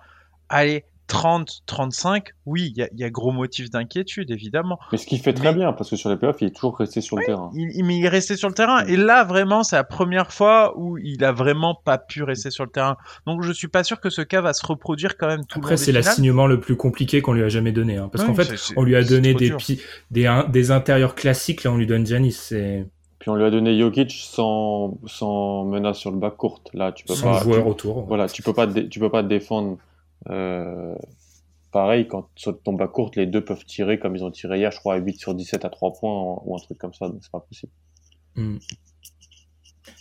[0.50, 4.78] allez, 30, 35, oui, il y, y a, gros motif d'inquiétude, évidemment.
[4.92, 7.00] Mais ce qu'il fait très bien, parce que sur les playoffs, il est toujours resté
[7.00, 7.50] sur le terrain.
[7.54, 8.86] Il, mais il est resté sur le terrain.
[8.86, 12.66] Et là, vraiment, c'est la première fois où il a vraiment pas pu rester sur
[12.66, 12.98] le terrain.
[13.26, 15.78] Donc, je suis pas sûr que ce cas va se reproduire quand même tout Après,
[15.78, 17.98] c'est l'assignement le plus compliqué qu'on lui a jamais donné.
[17.98, 19.54] Hein, parce qu'en fait, on lui a donné des,
[20.12, 22.50] des, des, intérieurs classiques, là, on lui donne Giannis.
[23.20, 26.70] Puis on lui a donné Jokic sans, sans menace sur le bas courte.
[26.74, 27.42] Là, tu peux sans pas.
[27.42, 28.06] joueur autour.
[28.06, 29.78] Voilà, tu peux pas, tu peux pas te défendre
[30.30, 30.96] euh,
[31.72, 34.72] pareil, quand sur ton bas courte, les deux peuvent tirer comme ils ont tiré hier,
[34.72, 37.20] je crois, à 8 sur 17 à 3 points ou un truc comme ça, donc
[37.22, 37.72] c'est pas possible.
[38.36, 38.58] Hmm.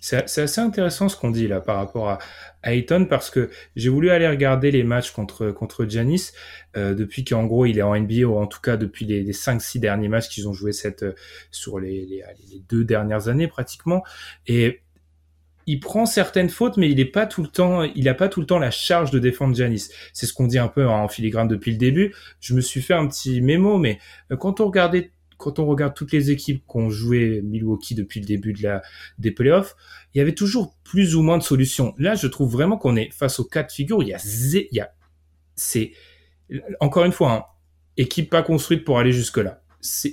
[0.01, 2.19] C'est assez intéressant ce qu'on dit là par rapport à
[2.63, 6.31] Ayton parce que j'ai voulu aller regarder les matchs contre contre Giannis
[6.77, 9.33] euh, depuis qu'en gros il est en NBA ou en tout cas depuis les, les
[9.33, 11.15] 5-6 derniers matchs qu'ils ont joué cette euh,
[11.51, 14.05] sur les, les, les, deux dernières années pratiquement
[14.47, 14.83] et
[15.67, 18.47] il prend certaines fautes, mais il est pas tout le temps, il pas tout le
[18.47, 19.89] temps la charge de défendre Janis.
[20.13, 22.15] C'est ce qu'on dit un peu en filigrane depuis le début.
[22.41, 23.99] Je me suis fait un petit mémo, mais
[24.31, 28.21] euh, quand on regardait, quand on regarde toutes les équipes qui ont joué Milwaukee depuis
[28.21, 28.79] le début de
[29.19, 29.75] des playoffs,
[30.15, 31.95] il y avait toujours plus ou moins de solutions.
[31.99, 34.03] Là, je trouve vraiment qu'on est face aux quatre figures.
[34.03, 34.93] Il y a, il y a,
[35.57, 35.93] c'est,
[36.81, 37.45] encore une fois, hein,
[37.97, 39.63] équipe pas construite pour aller jusque là.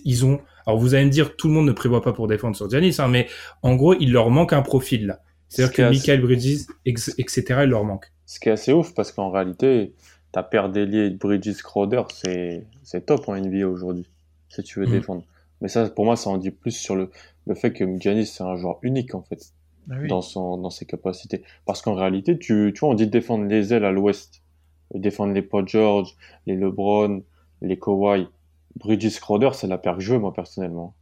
[0.04, 2.56] Ils ont, alors vous allez me dire, tout le monde ne prévoit pas pour défendre
[2.56, 3.28] sur Janis, hein, mais
[3.62, 5.22] en gros, il leur manque un profil là.
[5.54, 8.12] C'est-à-dire que Michael Bridges, etc., il leur manque.
[8.26, 9.94] Ce qui est assez ouf, parce qu'en réalité,
[10.32, 14.10] ta paire d'ailier Bridges Crowder, c'est top en NBA aujourd'hui,
[14.50, 14.92] si tu veux mm.
[14.92, 15.24] défendre.
[15.62, 17.12] Mais ça, pour moi, ça en dit plus sur le,
[17.46, 19.54] le fait que Giannis, c'est un joueur unique, en fait,
[19.92, 21.44] ah dans, son, dans ses capacités.
[21.66, 24.42] Parce qu'en réalité, tu, tu vois, on dit défendre les ailes à l'ouest,
[24.96, 26.16] défendre les Paul George,
[26.48, 27.22] les LeBron,
[27.62, 28.28] les Kawhi.
[28.76, 30.96] Bridges Crowder, c'est la paire que je veux, moi, personnellement.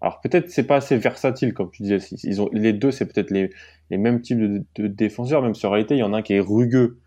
[0.00, 1.98] Alors peut-être c'est pas assez versatile comme tu disais.
[2.22, 3.50] Ils ont les deux, c'est peut-être les,
[3.90, 6.34] les mêmes types de, défenseurs, même si en réalité il y en a un qui
[6.34, 6.98] est rugueux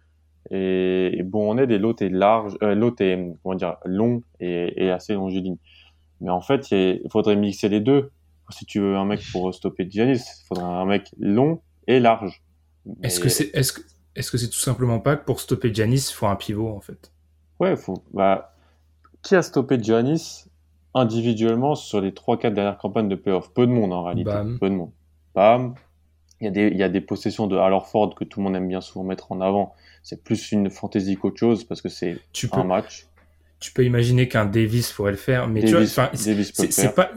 [0.49, 4.85] et, bon en aide et l'autre est large, euh, l'autre est comment dire long et,
[4.85, 5.57] et assez longiligne.
[6.21, 8.11] Mais en fait, il faudrait mixer les deux.
[8.49, 12.43] Si tu veux un mec pour stopper Giannis, il faudrait un mec long et large.
[13.01, 13.81] Est-ce que c'est est-ce que
[14.15, 16.81] est-ce que c'est tout simplement pas que pour stopper Giannis, il faut un pivot en
[16.81, 17.11] fait?
[17.59, 18.03] Ouais, faut.
[18.13, 18.53] Bah,
[19.21, 20.45] qui a stoppé Giannis
[20.93, 23.53] individuellement sur les 3-4 dernières campagnes de playoff.
[23.53, 24.31] Peu de monde en réalité.
[24.59, 24.91] Peu de monde.
[25.35, 25.75] Bam.
[26.39, 28.55] Il y, a des, il y a des possessions de Ford que tout le monde
[28.55, 29.75] aime bien souvent mettre en avant.
[30.01, 32.19] C'est plus une fantaisie qu'autre chose parce que c'est
[32.53, 33.05] un match
[33.61, 37.11] tu peux imaginer qu'un Davis pourrait le faire, mais tu vois, c'est pas,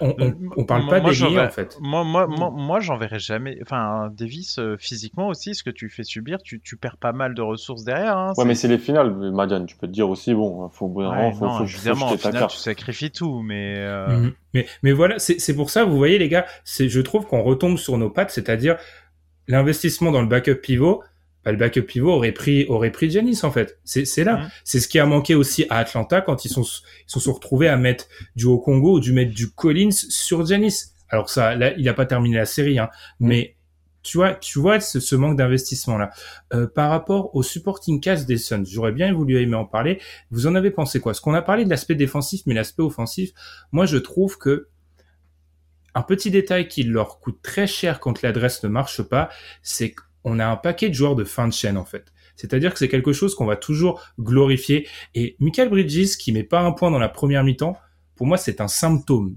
[0.00, 1.76] on, on, on, parle pas des en fait.
[1.78, 3.58] Moi, moi, moi, moi j'en verrai jamais.
[3.60, 7.34] Enfin, Davis, euh, physiquement aussi, ce que tu fais subir, tu, tu perds pas mal
[7.34, 8.16] de ressources derrière.
[8.16, 9.66] Hein, ouais, mais c'est les finales, Madiane.
[9.66, 12.56] Tu peux te dire aussi, bon, faut, ouais, faut, non, faut, évidemment, faut final, tu
[12.56, 13.74] sacrifies tout, mais.
[13.76, 14.08] Euh...
[14.08, 14.32] Mhm.
[14.54, 17.76] Mais, mais voilà, c'est pour ça, vous voyez, les gars, c'est, je trouve qu'on retombe
[17.76, 18.76] sur nos pattes, c'est-à-dire
[19.48, 21.02] l'investissement dans le backup pivot
[21.44, 23.78] bah, le backup pivot aurait pris aurait pris Giannis en fait.
[23.84, 24.48] C'est là.
[24.64, 27.76] C'est ce qui a manqué aussi à Atlanta quand ils sont ils sont retrouvés à
[27.76, 30.92] mettre du Congo ou du mettre du Collins sur Giannis.
[31.08, 32.88] Alors ça, là, il a pas terminé la série, hein.
[33.18, 33.56] Mais
[34.02, 36.10] tu vois, tu vois ce, ce manque d'investissement là.
[36.54, 40.00] Euh, par rapport au supporting cast des Suns, j'aurais bien voulu aimer en parler.
[40.30, 41.14] Vous en avez pensé quoi?
[41.14, 43.32] Ce qu'on a parlé de l'aspect défensif, mais l'aspect offensif,
[43.72, 44.68] moi je trouve que
[45.94, 49.28] un petit détail qui leur coûte très cher quand l'adresse ne marche pas,
[49.62, 52.12] c'est qu'on a un paquet de joueurs de fin de chaîne en fait.
[52.36, 54.88] C'est-à-dire que c'est quelque chose qu'on va toujours glorifier.
[55.14, 57.76] Et Michael Bridges, qui met pas un point dans la première mi-temps,
[58.16, 59.34] pour moi, c'est un symptôme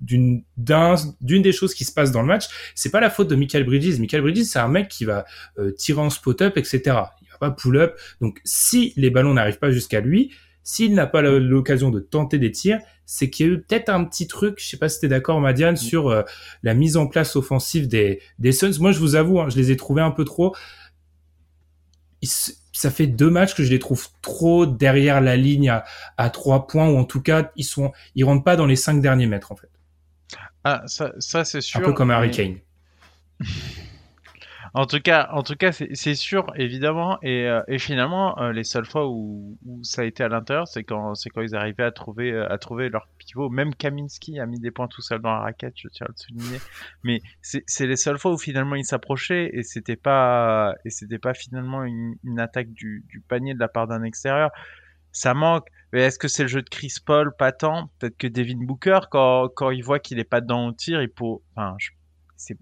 [0.00, 2.46] d'une d'une des choses qui se passe dans le match.
[2.74, 4.00] C'est pas la faute de Michael Bridges.
[4.00, 5.24] Michael Bridges, c'est un mec qui va
[5.58, 6.80] euh, tirer en spot-up, etc.
[7.22, 7.96] Il va pas pull-up.
[8.20, 10.32] Donc, si les ballons n'arrivent pas jusqu'à lui,
[10.64, 14.04] s'il n'a pas l'occasion de tenter des tirs, c'est qu'il y a eu peut-être un
[14.04, 15.78] petit truc, je sais pas si t'es d'accord Madiane, mm.
[15.78, 16.22] sur euh,
[16.62, 18.78] la mise en place offensive des, des Suns.
[18.80, 20.54] Moi, je vous avoue, hein, je les ai trouvés un peu trop
[22.74, 25.80] ça fait deux matchs que je les trouve trop derrière la ligne
[26.16, 29.00] à, trois points ou en tout cas ils sont ils rentrent pas dans les cinq
[29.00, 29.70] derniers mètres en fait.
[30.64, 31.80] Ah ça, ça c'est sûr.
[31.80, 32.58] Un peu comme Harry Kane.
[34.76, 37.18] En tout cas, en tout cas, c'est sûr, évidemment.
[37.22, 41.12] Et, euh, finalement, euh, les seules fois où, ça a été à l'intérieur, c'est quand,
[41.32, 43.48] quand ils arrivaient à trouver, euh, à trouver leur pivot.
[43.50, 46.16] Même Kaminski a mis des points tout seul dans la raquette, je tiens à le
[46.16, 46.58] souligner.
[47.04, 51.84] Mais c'est les seules fois où finalement ils s'approchaient et c'était pas, et pas finalement
[51.84, 54.50] une, attaque du, panier de la part d'un extérieur.
[55.12, 55.68] Ça manque.
[55.92, 59.70] Est-ce que c'est le jeu de Chris Paul, pas tant Peut-être que Devin Booker, quand,
[59.70, 61.76] il voit qu'il est pas dedans au tir, il peut, enfin,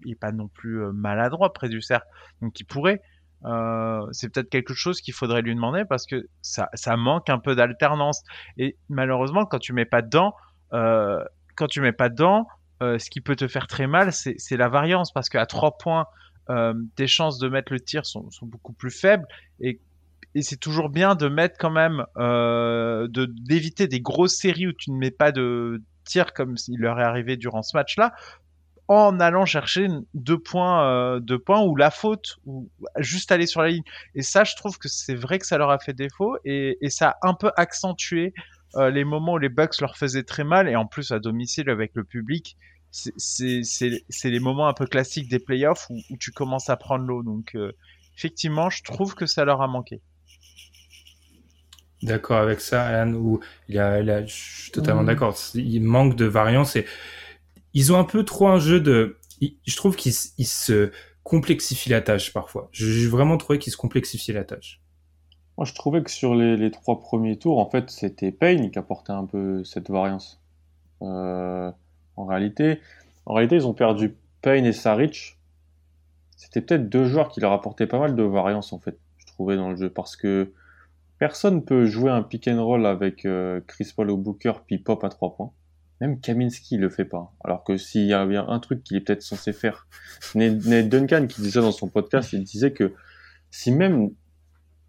[0.05, 2.07] il est pas non plus euh, maladroit près du cercle,
[2.41, 3.01] donc il pourrait.
[3.45, 7.55] Euh, c'est peut-être quelque chose qu'il faudrait lui demander parce que ça, manque un peu
[7.55, 8.23] d'alternance.
[8.57, 10.33] Et malheureusement, quand tu mets pas dedans,
[10.71, 11.21] euh,
[11.55, 12.47] quand tu mets pas dedans,
[12.81, 16.05] ce qui peut te faire très mal, c'est, la variance parce qu'à trois points,
[16.95, 19.25] tes chances de mettre le tir sont, beaucoup plus faibles
[19.61, 19.79] et
[20.41, 24.97] c'est toujours bien de mettre quand même de d'éviter des grosses séries où tu ne
[24.97, 28.13] mets pas de tir comme s'il leur est arrivé durant ce match-là
[28.87, 33.61] en allant chercher deux points, euh, deux points ou la faute ou juste aller sur
[33.61, 33.83] la ligne.
[34.15, 36.89] Et ça, je trouve que c'est vrai que ça leur a fait défaut et, et
[36.89, 38.33] ça a un peu accentué
[38.75, 41.69] euh, les moments où les Bucks leur faisaient très mal et en plus à domicile
[41.69, 42.57] avec le public.
[42.91, 43.63] C'est
[44.23, 47.23] les moments un peu classiques des playoffs où, où tu commences à prendre l'eau.
[47.23, 47.71] Donc euh,
[48.17, 50.01] effectivement, je trouve que ça leur a manqué.
[52.03, 55.05] D'accord avec ça, Anne, où il y a, je suis totalement mmh.
[55.05, 55.37] d'accord.
[55.55, 56.85] Il manque de variance et
[57.73, 59.17] ils ont un peu trop un jeu de.
[59.41, 60.91] Je trouve qu'ils se
[61.23, 62.69] complexifient la tâche parfois.
[62.71, 64.81] J'ai vraiment trouvé qu'ils se complexifiaient la tâche.
[65.57, 69.11] Moi, je trouvais que sur les, trois premiers tours, en fait, c'était Payne qui apportait
[69.11, 70.41] un peu cette variance.
[71.01, 71.71] Euh,
[72.15, 72.79] en réalité,
[73.25, 75.37] en réalité, ils ont perdu Payne et Saric.
[76.37, 79.55] C'était peut-être deux joueurs qui leur apportaient pas mal de variance, en fait, je trouvais
[79.55, 80.51] dans le jeu, parce que
[81.19, 85.03] personne peut jouer un pick and roll avec euh, Chris Paul au Booker puis Pop
[85.03, 85.51] à trois points.
[86.03, 87.31] Même Kaminski le fait pas.
[87.45, 89.87] Alors que s'il y a bien un truc qu'il est peut-être censé faire,
[90.35, 92.93] Ned Duncan qui disait dans son podcast, il disait que
[93.51, 94.11] si même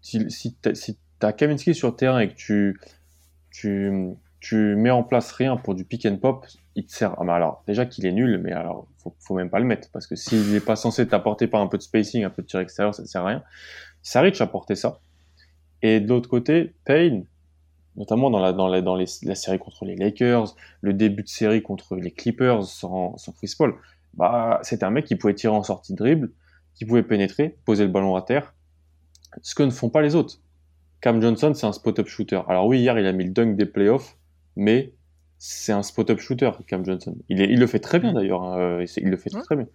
[0.01, 0.57] si, si
[1.19, 2.81] t'as Kaminski sur terrain et que tu,
[3.49, 3.93] tu,
[4.41, 7.15] tu mets en place rien pour du pick and pop, il te sert.
[7.17, 9.89] Ah, mais alors déjà qu'il est nul, mais alors faut, faut même pas le mettre
[9.93, 12.47] parce que s'il n'est pas censé t'apporter par un peu de spacing, un peu de
[12.47, 13.43] tir extérieur, ça ne sert à rien.
[14.01, 14.99] Saric apportait ça.
[15.81, 17.25] Et de l'autre côté, Payne,
[17.97, 21.27] notamment dans la, dans la, dans les, la série contre les Lakers, le début de
[21.27, 23.75] série contre les Clippers sans, sans Chris Paul,
[24.13, 26.31] bah, c'était un mec qui pouvait tirer en sortie de dribble,
[26.73, 28.53] qui pouvait pénétrer, poser le ballon à terre,
[29.41, 30.39] ce que ne font pas les autres.
[31.01, 32.41] Cam Johnson, c'est un spot-up shooter.
[32.47, 34.17] Alors oui, hier, il a mis le dunk des playoffs,
[34.55, 34.93] mais
[35.37, 37.15] c'est un spot-up shooter, Cam Johnson.
[37.29, 39.67] Il, est, il le fait très bien d'ailleurs, hein, euh, il le fait très bien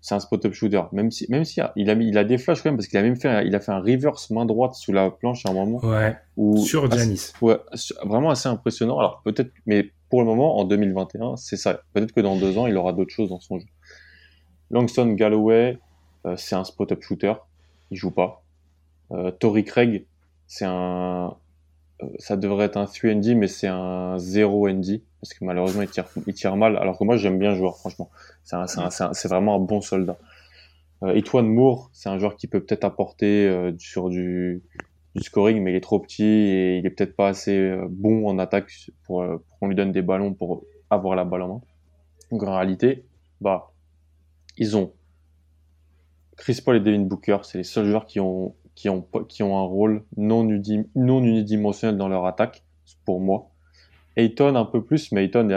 [0.00, 0.82] c'est un spot-up shooter.
[0.92, 2.98] Même si, même si il a mis, il a des flashs quand même parce qu'il
[2.98, 5.52] a même fait, il a fait un reverse main droite sous la planche à un
[5.52, 5.78] moment.
[5.78, 6.16] Ouais.
[6.58, 7.32] sur Janis.
[7.42, 7.58] Ouais,
[8.04, 8.98] vraiment assez impressionnant.
[8.98, 11.82] Alors peut-être, mais pour le moment, en 2021, c'est ça.
[11.92, 13.66] Peut-être que dans deux ans, il aura d'autres choses dans son jeu.
[14.70, 15.78] Langston Galloway,
[16.26, 17.34] euh, c'est un spot-up shooter.
[17.90, 18.42] Il joue pas.
[19.12, 20.06] Euh, Tory Craig,
[20.46, 21.36] c'est un,
[22.18, 26.76] ça devrait être un 3ND, mais c'est un 0ND, parce que malheureusement, il tire, mal,
[26.76, 28.10] alors que moi, j'aime bien le joueur, franchement.
[28.44, 30.18] C'est vraiment un bon soldat.
[31.02, 34.62] Euh, Moore, c'est un joueur qui peut peut-être apporter euh, sur du,
[35.16, 38.38] scoring, mais il est trop petit et il est peut-être pas assez euh, bon en
[38.38, 38.70] attaque
[39.04, 41.60] pour, pour qu'on lui donne des ballons pour avoir la balle en main.
[42.30, 43.04] Donc en réalité,
[43.40, 43.72] bah,
[44.58, 44.92] ils ont
[46.36, 49.58] Chris Paul et Devin Booker, c'est les seuls joueurs qui ont qui ont, qui ont
[49.58, 50.46] un rôle non,
[50.94, 52.62] non unidimensionnel dans leur attaque,
[53.04, 53.50] pour moi.
[54.16, 55.48] Ayton un peu plus, mais Ayton,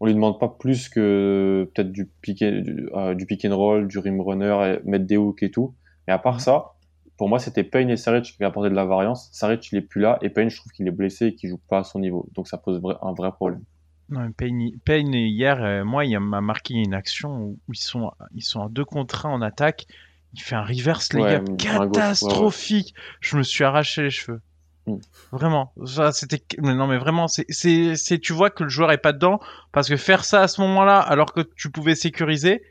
[0.00, 3.88] on lui demande pas plus que peut-être du, pick, du, euh, du, pick and roll,
[3.88, 5.74] du rim runner, et mettre des hooks et tout.
[6.08, 6.72] Et à part ça,
[7.16, 9.28] pour moi, c'était Payne et Saric qui apportaient de la variance.
[9.32, 11.60] Saric, il est plus là, et Payne, je trouve qu'il est blessé et qu'il joue
[11.68, 12.28] pas à son niveau.
[12.34, 13.62] Donc ça pose un vrai problème.
[14.08, 18.42] Non, Payne, Payne hier, euh, moi, il m'a marqué une action où ils sont, ils
[18.42, 19.86] sont à deux contre un en attaque
[20.34, 22.94] il fait un reverse layup catastrophique.
[23.20, 24.40] Je me suis arraché les cheveux.
[24.86, 24.96] Mm.
[25.30, 25.72] Vraiment,
[26.12, 29.38] c'était non mais vraiment c'est c'est tu vois que le joueur est pas dedans
[29.70, 32.62] parce que faire ça à ce moment-là alors que tu pouvais sécuriser,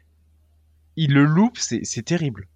[0.97, 2.47] il le loupe, c'est terrible.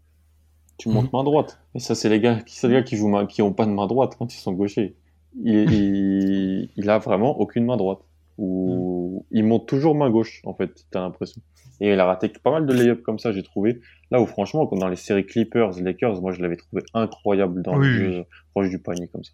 [0.77, 1.17] Tu montes mm.
[1.17, 1.59] main droite.
[1.73, 3.87] Et ça c'est les gars qui les gars qui jouent qui ont pas de main
[3.87, 4.95] droite quand ils sont gauchers.
[5.43, 7.99] Il, il, a vraiment aucune main droite
[8.37, 9.35] ou mm.
[9.35, 11.41] il monte toujours main gauche en fait, t'as l'impression.
[11.81, 13.81] Et il a raté pas mal de lay comme ça, j'ai trouvé.
[14.11, 17.93] Là où franchement, dans les séries Clippers, Lakers, moi je l'avais trouvé incroyable dans le
[17.93, 19.31] jeu proche du panier comme ça.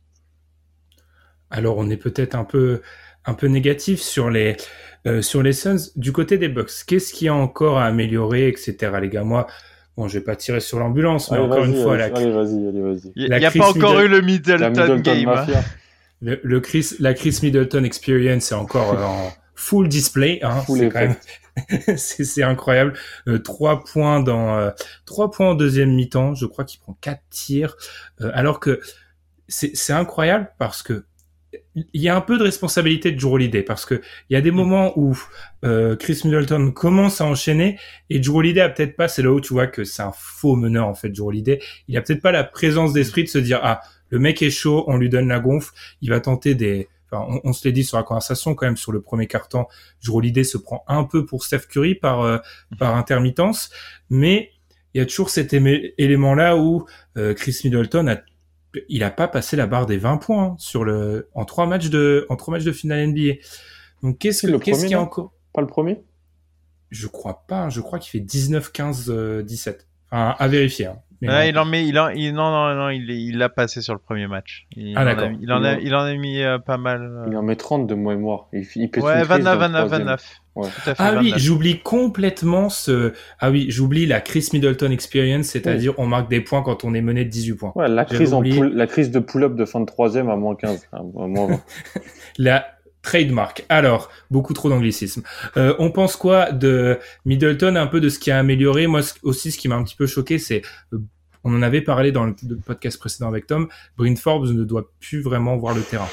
[1.49, 2.81] Alors on est peut-être un peu
[3.25, 4.57] un peu négatif sur les
[5.05, 6.71] euh, sur les Suns du côté des Bucks.
[6.87, 8.75] Qu'est-ce qu'il y a encore à améliorer, etc.
[9.01, 9.47] Les gars, moi,
[9.97, 13.11] bon, je vais pas tirer sur l'ambulance, mais encore une fois, allez, vas-y, allez, vas-y.
[13.15, 15.29] Il n'y a pas encore eu le Middleton, game.
[15.29, 15.45] Hein.
[16.21, 20.39] Le, Chris, la Chris Middleton experience est encore en full display.
[20.43, 20.63] Hein,
[21.97, 22.93] c'est incroyable.
[23.27, 24.71] Euh, trois points dans euh,
[25.05, 26.33] trois points en deuxième mi-temps.
[26.35, 27.75] Je crois qu'il prend quatre tirs,
[28.33, 28.81] alors que
[29.47, 31.03] c'est incroyable parce que
[31.75, 34.41] il y a un peu de responsabilité de Drew Holiday parce que il y a
[34.41, 34.55] des mm.
[34.55, 35.17] moments où
[35.63, 37.77] euh, Chris Middleton commence à enchaîner
[38.09, 40.55] et Drew Holiday a peut-être pas c'est là où tu vois que c'est un faux
[40.55, 43.59] meneur en fait Drew Holiday il a peut-être pas la présence d'esprit de se dire
[43.63, 47.39] ah le mec est chaud on lui donne la gonfle il va tenter des enfin,
[47.43, 49.65] on, se l'est dit sur la conversation quand même sur le premier carton
[50.07, 52.37] Holiday se prend un peu pour Steph Curry par euh,
[52.79, 53.69] par intermittence
[54.09, 54.51] mais
[54.93, 56.85] il y a toujours cet élément là où
[57.17, 58.17] euh, Chris Middleton a
[58.87, 61.89] il a pas passé la barre des 20 points hein, sur le en trois matchs
[61.89, 63.33] de en trois matchs de finale NBA.
[64.01, 65.33] Donc qu'est-ce que qu'est-ce qu'il y a encore?
[65.53, 66.01] Pas le premier?
[66.89, 67.67] Je crois pas.
[67.69, 69.11] Je crois qu'il fait 19, 15,
[69.43, 69.87] 17.
[70.09, 70.85] Enfin, à vérifier.
[70.85, 71.01] Hein.
[71.21, 73.99] Il en met, il en, il, non, non, non, il, il l'a passé sur le
[73.99, 74.65] premier match.
[74.75, 75.29] Il ah d'accord.
[75.39, 77.01] Il en a, il en a mis euh, pas mal.
[77.01, 77.29] Euh.
[77.29, 78.47] Il en met 30 de mémoire.
[78.53, 80.41] Il, il ouais, 29, 29, 29
[80.97, 83.13] ah oui, j'oublie complètement ce.
[83.39, 87.01] Ah oui, j'oublie la Chris Middleton experience, c'est-à-dire on marque des points quand on est
[87.01, 87.71] mené de 18 points.
[87.75, 90.89] Ouais, la crise, en la crise de pull-up de fin de troisième à moins 15,
[90.91, 91.61] à moins 20.
[92.37, 92.65] la
[93.01, 93.65] trademark.
[93.69, 95.23] Alors, beaucoup trop d'anglicisme.
[95.57, 98.87] Euh, on pense quoi de Middleton, un peu de ce qui a amélioré?
[98.87, 100.61] Moi aussi, ce qui m'a un petit peu choqué, c'est
[100.93, 100.99] euh,
[101.43, 102.35] on en avait parlé dans le
[102.65, 103.67] podcast précédent avec Tom.
[103.97, 106.07] Bryn Forbes ne doit plus vraiment voir le terrain.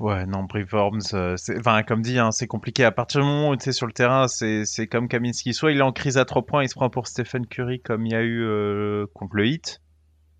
[0.00, 2.84] Ouais, non, Breforms, euh, enfin, comme dit, hein, c'est compliqué.
[2.84, 5.54] À partir du moment où tu es sur le terrain, c'est comme Kaminski.
[5.54, 8.06] Soit il est en crise à trois points, il se prend pour Stephen Curry comme
[8.06, 9.44] il y a eu euh, contre le.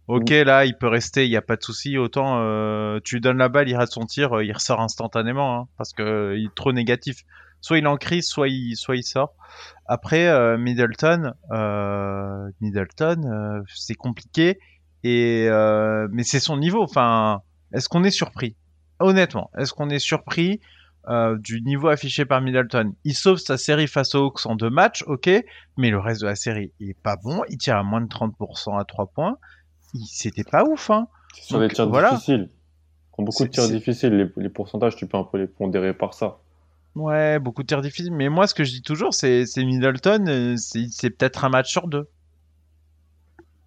[0.06, 1.96] Ok, là, il peut rester, il n'y a pas de souci.
[1.96, 5.68] Autant euh, tu lui donnes la balle, il rate son tir, il ressort instantanément, hein,
[5.78, 7.24] parce que il est trop négatif.
[7.60, 9.34] Soit il est en crise, soit il, soit il sort.
[9.86, 11.32] Après, Middleton,
[12.60, 14.58] Middleton, c'est compliqué.
[15.02, 15.48] Et
[16.10, 16.82] mais c'est son niveau.
[16.82, 17.40] Enfin,
[17.72, 18.54] est-ce qu'on est surpris?
[19.00, 20.60] Honnêtement, est-ce qu'on est surpris
[21.08, 22.94] euh, du niveau affiché par Middleton?
[23.04, 25.28] Il sauve sa série face aux Hawks en deux matchs, ok,
[25.76, 27.42] mais le reste de la série, il est pas bon.
[27.48, 29.36] Il tire à moins de 30% à 3 points.
[30.07, 31.09] C'était pas ouf, hein.
[31.35, 32.48] Sur les tirs difficiles.
[33.12, 36.38] Quand beaucoup de tirs difficiles, les, pourcentages, tu peux un peu les pondérer par ça.
[36.94, 38.12] Ouais, beaucoup de tirs difficiles.
[38.12, 41.87] Mais moi, ce que je dis toujours, c'est Middleton, euh, c'est peut-être un match sur
[41.87, 42.09] deux.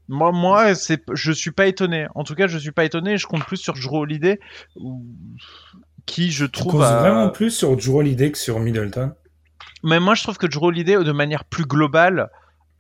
[0.10, 2.08] Moi, moi, c'est, je suis pas étonné.
[2.16, 3.18] En tout cas, je suis pas étonné.
[3.18, 4.40] Je compte plus sur Drew Holiday,
[6.06, 6.72] qui je trouve.
[6.72, 9.14] Tu vraiment plus sur Drew Holiday que sur Middleton?
[9.84, 12.30] Mais moi, je trouve que Drew Holiday, de manière plus globale,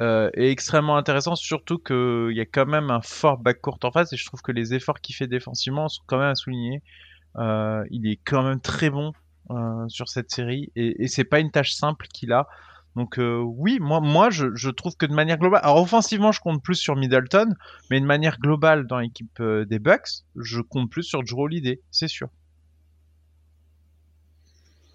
[0.01, 1.35] euh, est extrêmement intéressant.
[1.35, 4.51] Surtout qu'il y a quand même un fort backcourt en face, et je trouve que
[4.51, 6.81] les efforts qu'il fait défensivement sont quand même à souligner.
[7.37, 9.13] Euh, il est quand même très bon
[9.51, 12.47] euh, sur cette série, et, et c'est pas une tâche simple qu'il a.
[12.97, 16.63] Donc euh, oui, moi, moi je, trouve que de manière globale, alors offensivement je compte
[16.63, 17.53] plus sur Middleton,
[17.91, 21.79] mais de manière globale dans l'équipe euh, des Bucks, je compte plus sur Drew Holiday,
[21.91, 22.27] c'est sûr.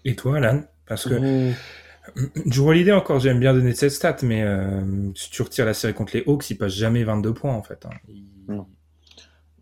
[0.03, 0.65] Et toi, Alan?
[0.85, 1.55] Parce que mmh.
[2.45, 4.81] Drew Holiday encore, j'aime bien donner cette stat, mais euh,
[5.15, 7.85] si tu retires la série contre les Hawks, il passe jamais 22 points en fait.
[7.85, 8.65] Hein.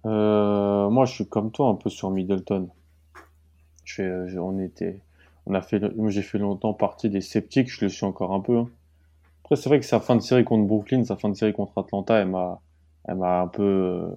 [0.04, 2.70] moi, je suis comme toi un peu sur Middleton.
[3.86, 5.02] Je on était
[5.46, 8.58] on a fait, j'ai fait longtemps partie des sceptiques, je le suis encore un peu.
[8.58, 8.70] Hein.
[9.44, 11.78] Après, c'est vrai que sa fin de série contre Brooklyn, sa fin de série contre
[11.78, 12.62] Atlanta, elle m'a,
[13.06, 14.16] elle m'a un peu, euh,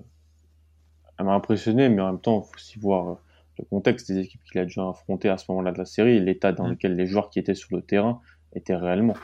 [1.18, 3.14] elle m'a impressionné, mais en même temps, faut aussi voir euh,
[3.58, 6.52] le contexte des équipes qu'il a dû affronter à ce moment-là de la série l'état
[6.52, 6.70] dans mm.
[6.70, 8.20] lequel les joueurs qui étaient sur le terrain
[8.54, 9.14] étaient réellement.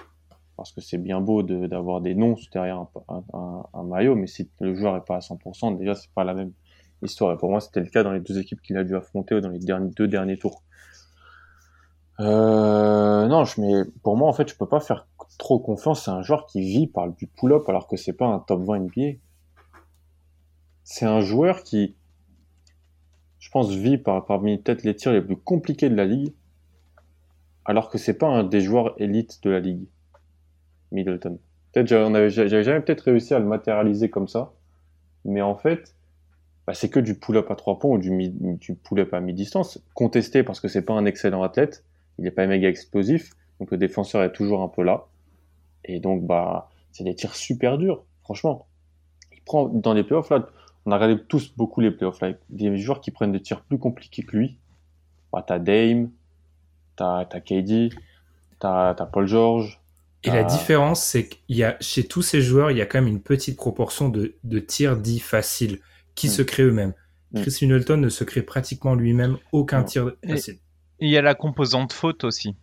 [0.57, 4.75] Parce que c'est bien beau d'avoir des noms derrière un, un, maillot, mais si le
[4.75, 6.53] joueur est pas à 100%, déjà, c'est pas la même
[7.03, 7.33] histoire.
[7.33, 9.49] Et pour moi, c'était le cas dans les deux équipes qu'il a dû affronter dans
[9.49, 10.63] les derniers, deux derniers tours.
[12.21, 15.07] Euh, non, je, mais pour moi, en fait, je peux pas faire
[15.39, 18.41] trop confiance à un joueur qui vit par du pull-up alors que c'est pas un
[18.41, 19.19] top 20 NBA.
[20.85, 21.97] C'est un joueur qui,
[23.41, 26.33] je pense, vit par, parmi peut-être les tirs les plus compliqués de la ligue,
[27.65, 29.87] alors que c'est pas un des joueurs élites de la ligue.
[30.93, 31.39] Middleton.
[31.73, 34.53] Peut-être j'avais jamais peut-être réussi à le matérialiser comme ça,
[35.25, 35.95] mais en fait,
[36.67, 39.81] bah, c'est que du pull-up à trois points ou du, du pull-up à mi-distance.
[39.95, 41.85] Contesté parce que c'est pas un excellent athlète,
[42.19, 45.07] il n'est pas méga explosif, donc le défenseur est toujours un peu là.
[45.85, 48.67] Et donc, bah, c'est des tirs super durs, franchement.
[49.33, 50.47] Il prend dans les playoffs, là,
[50.91, 53.79] on a regardé tous beaucoup les playoffs, là, des joueurs qui prennent des tirs plus
[53.79, 54.59] compliqués que lui.
[55.33, 56.11] Bah, t'as Dame,
[56.97, 57.95] t'as, t'as KD,
[58.59, 59.81] t'as, t'as Paul George.
[60.25, 63.01] Et la différence, c'est qu'il y a, chez tous ces joueurs, il y a quand
[63.01, 65.79] même une petite proportion de, de tirs dits faciles
[66.17, 66.31] qui mm.
[66.31, 66.93] se créent eux-mêmes.
[67.33, 67.43] Mm.
[67.43, 70.59] Chris Middleton ne se crée pratiquement lui-même aucun tir facile.
[70.99, 72.57] Et il y a la composante faute aussi.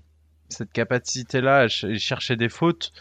[0.50, 2.92] Cette capacité-là à chercher des fautes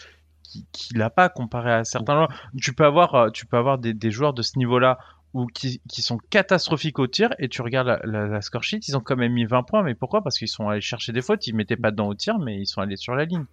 [0.71, 2.51] qu'il n'a pas comparé à certains joueurs.
[2.63, 4.99] Tu peux avoir, euh, tu peux avoir des, des joueurs de ce niveau-là
[5.37, 8.97] ou qui, qui, sont catastrophiques au tir et tu regardes la, la, score sheet, ils
[8.97, 9.83] ont quand même mis 20 points.
[9.83, 10.23] Mais pourquoi?
[10.23, 12.67] Parce qu'ils sont allés chercher des fautes, ils mettaient pas dedans au tir, mais ils
[12.67, 13.45] sont allés sur la ligne.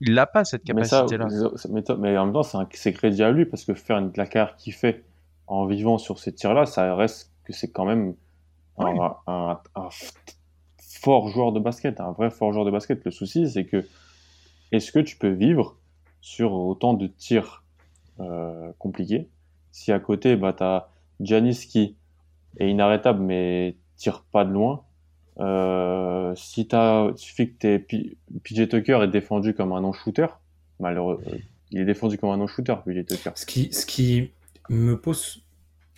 [0.00, 1.28] Il n'a pas cette capacité-là.
[1.70, 4.74] Mais, mais, en même temps, c'est crédit à lui parce que faire une carrière qu'il
[4.74, 5.04] fait
[5.46, 8.14] en vivant sur ces tirs-là, ça reste que c'est quand même
[8.78, 9.88] un, un, un,
[10.78, 13.04] fort joueur de basket, un vrai fort joueur de basket.
[13.04, 13.86] Le souci, c'est que
[14.70, 15.76] est-ce que tu peux vivre
[16.20, 17.62] sur autant de tirs
[18.20, 19.28] euh, compliqués?
[19.70, 20.88] Si à côté, bah, tu as
[21.22, 21.96] Giannis qui
[22.58, 24.84] est inarrêtable mais tire pas de loin.
[25.40, 30.26] Euh, si t'as, il suffit que t'es PJ Tucker est défendu comme un non-shooter.
[30.80, 31.38] Malheureux, euh,
[31.70, 33.30] il est défendu comme un non-shooter, PJ Tucker.
[33.34, 34.30] Ce qui, ce qui
[34.68, 35.42] me pose,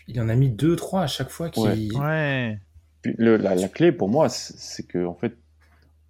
[0.07, 1.51] il en a mis deux, trois à chaque fois.
[1.51, 1.91] Qui...
[1.97, 2.59] Ouais.
[3.03, 5.37] Le, la, la, clé pour moi, c'est que en fait,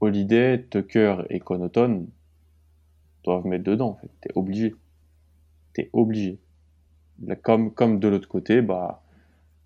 [0.01, 2.07] Holiday, Tucker et Connaughton
[3.25, 3.91] doivent mettre dedans.
[3.91, 4.75] En fait, t'es obligé.
[5.73, 6.39] T'es obligé.
[7.43, 9.03] comme, comme de l'autre côté, bah,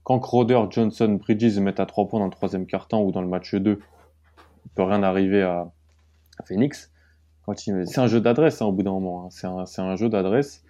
[0.09, 3.29] quand Crowder, Johnson, Bridges mettent à 3 points dans le troisième quart-temps ou dans le
[3.29, 5.71] match 2, il peut rien arriver à,
[6.47, 6.91] Phoenix.
[7.57, 9.27] C'est un jeu d'adresse hein, au bout d'un moment.
[9.27, 9.67] Hein.
[9.67, 10.65] C'est un, jeu d'adresse.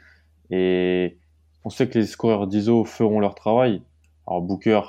[0.51, 1.19] Et
[1.63, 3.81] on sait que les scoreurs d'ISO feront leur travail.
[4.27, 4.81] Alors Booker,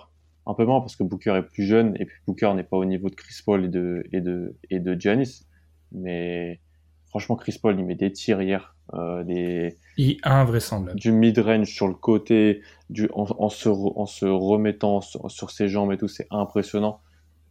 [0.48, 3.12] un peu moins parce que Booker est plus jeune et Booker n'est pas au niveau
[3.12, 4.24] de Chris Paul et de, et
[4.72, 5.46] et de Giannis.
[5.92, 6.60] Mais
[7.06, 8.76] franchement, Chris Paul, il met des tirs hier.
[8.96, 9.78] Euh, des,
[10.24, 11.00] invraisemblable.
[11.00, 15.98] Du mid-range sur le côté, du, en, se, en se remettant sur, ses jambes et
[15.98, 17.02] tout, c'est impressionnant.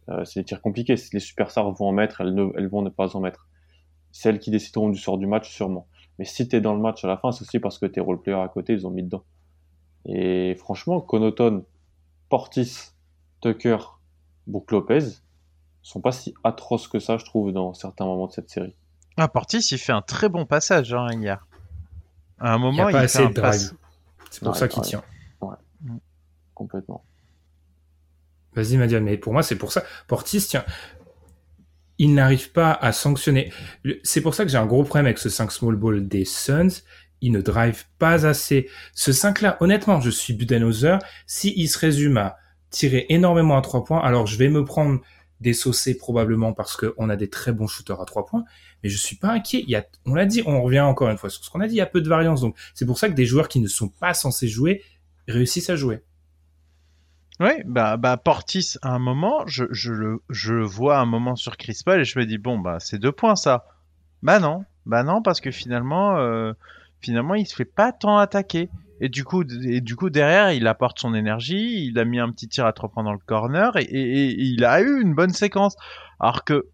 [0.09, 0.95] Euh, c'est des tirs compliqués.
[1.13, 3.47] Les superstars vont en mettre, elles, ne, elles vont ne pas en mettre.
[4.11, 5.87] Celles qui décideront du sort du match, sûrement.
[6.17, 8.41] Mais si t'es dans le match à la fin, c'est aussi parce que tes role-players
[8.41, 9.23] à côté, ils ont mis dedans.
[10.05, 11.65] Et franchement, Conoton,
[12.27, 12.91] Portis,
[13.39, 13.77] Tucker,
[14.47, 15.21] Brook Lopez
[15.81, 18.75] sont pas si atroces que ça, je trouve, dans certains moments de cette série.
[19.19, 21.45] Ah, Portis, il fait un très bon passage hein, hier.
[22.39, 23.73] À un moment, il, a pas assez de drive.
[24.31, 25.03] C'est pour ça qu'il tient.
[25.41, 25.55] Ouais.
[26.53, 27.03] Complètement.
[28.55, 29.83] Vas-y, Madiane, mais pour moi, c'est pour ça.
[30.07, 30.63] Portis, tiens,
[31.97, 33.51] il n'arrive pas à sanctionner.
[34.03, 36.81] C'est pour ça que j'ai un gros problème avec ce 5 small ball des Suns.
[37.19, 38.69] Il ne drive pas assez.
[38.93, 40.99] Ce 5-là, honnêtement, je suis Budenholzer.
[41.27, 42.37] Si il se résume à
[42.69, 45.01] tirer énormément à 3 points, alors je vais me prendre
[45.39, 48.45] des saucés probablement parce qu'on a des très bons shooters à 3 points
[48.83, 49.63] mais je suis pas inquiet.
[49.63, 51.67] Il y a, on l'a dit, on revient encore une fois sur ce qu'on a
[51.67, 52.41] dit, il y a peu de variance.
[52.41, 54.83] Donc, c'est pour ça que des joueurs qui ne sont pas censés jouer
[55.27, 56.01] réussissent à jouer.
[57.39, 61.55] Oui, bah, bah Portis, à un moment, je, je, le, je vois un moment sur
[61.55, 63.65] Chris Paul et je me dis, bon, bah, c'est deux points ça.
[64.21, 66.51] Bah non, bah non, parce que finalement, euh,
[66.99, 68.69] finalement, il se fait pas tant attaquer.
[69.01, 72.31] Et du coup, et du coup derrière, il apporte son énergie, il a mis un
[72.31, 75.75] petit tir à trois points dans le corner et, il a eu une bonne séquence.
[76.19, 76.67] Alors que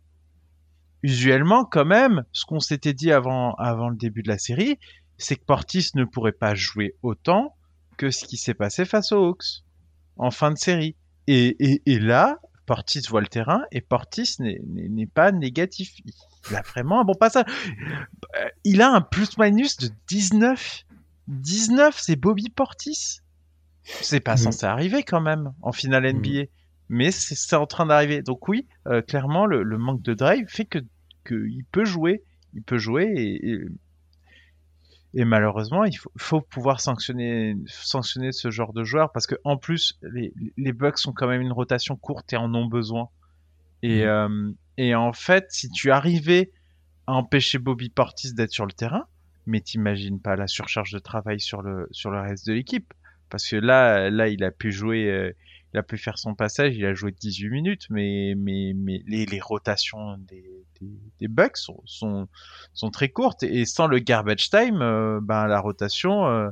[1.03, 4.79] usuellement, quand même, ce qu'on s'était dit avant, avant le début de la série,
[5.17, 7.55] c'est que Portis ne pourrait pas jouer autant
[7.97, 9.63] que ce qui s'est passé face aux Hawks
[10.17, 10.95] en fin de série.
[11.27, 15.93] Et, et, là, Portis voit le terrain et Portis n'est pas négatif.
[16.49, 17.45] Il a vraiment un bon passage.
[18.37, 20.85] Euh, il a un plus-minus de 19.
[21.27, 23.21] 19, c'est Bobby Portis.
[23.83, 24.37] C'est pas mhm.
[24.37, 26.29] censé arriver quand même en finale NBA.
[26.29, 26.47] Mhm.
[26.89, 28.21] Mais c'est en train d'arriver.
[28.21, 30.79] Donc oui, euh, clairement, le, le, manque de drive fait que
[31.27, 32.23] qu'il peut jouer,
[32.53, 33.59] il peut jouer et,
[35.15, 39.57] et, malheureusement il faut, faut, pouvoir sanctionner sanctionner ce genre de joueur parce que en
[39.57, 43.09] plus les, les Bucks ont quand même une rotation courte et en ont besoin.
[43.81, 44.07] Et, mmh.
[44.07, 46.51] euh, et en fait, si tu arrivais
[47.07, 49.07] à empêcher Bobby Portis d'être sur le terrain,
[49.45, 52.93] mais t'imagines pas la surcharge de travail sur le sur le reste de l'équipe
[53.29, 55.31] parce que là là il a pu jouer euh,
[55.75, 59.25] il a pu faire son passage, il a joué 18 minutes, mais, mais, mais les,
[59.25, 60.87] les rotations des, des,
[61.19, 62.29] des Bucks sont, sont,
[62.73, 63.43] sont, très courtes.
[63.43, 66.49] Et sans le garbage time, euh, ben, la rotation, euh,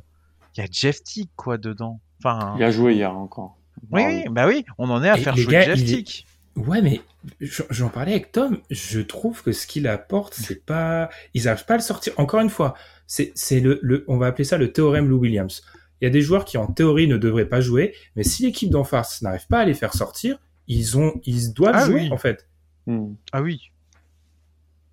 [0.58, 2.02] il y a Jeff Tick, quoi, dedans.
[2.20, 3.58] Enfin, il a joué hier encore.
[3.92, 6.28] Oui, bah oui, on en est à faire jouer Jeff Tick.
[6.56, 7.02] Ouais, mais
[7.40, 8.60] j'en parlais avec Tom.
[8.70, 12.14] Je trouve que ce qu'il apporte, c'est pas, ils n'arrivent pas à le sortir.
[12.18, 12.76] Encore une fois,
[13.08, 15.64] c'est le, le, on va appeler ça le théorème Lou Williams.
[16.02, 18.70] Il y a des joueurs qui en théorie ne devraient pas jouer, mais si l'équipe
[18.70, 20.38] d'en face n'arrive pas à les faire sortir,
[20.68, 22.10] ils ont, ils doivent Ah jouer oui.
[22.12, 22.48] en fait.
[22.88, 23.14] Hmm.
[23.32, 23.72] Ah oui.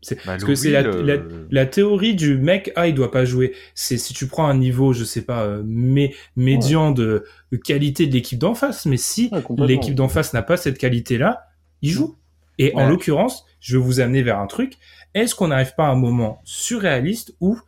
[0.02, 3.26] C'est Bah, parce que c'est la, Louis, la, théorie du mec ah il doit pas
[3.26, 3.54] jouer.
[3.74, 8.06] C'est si tu prends un niveau je sais pas euh, mé- médian de, de qualité
[8.06, 11.49] de l'équipe d'en face, mais si Ouais, l'équipe d'en face n'a pas cette qualité là,
[11.82, 12.16] il joue.
[12.58, 14.76] Et en l'occurrence, je vais vous amener vers un truc.
[15.14, 17.58] Est-ce qu'on n'arrive pas à un moment surréaliste où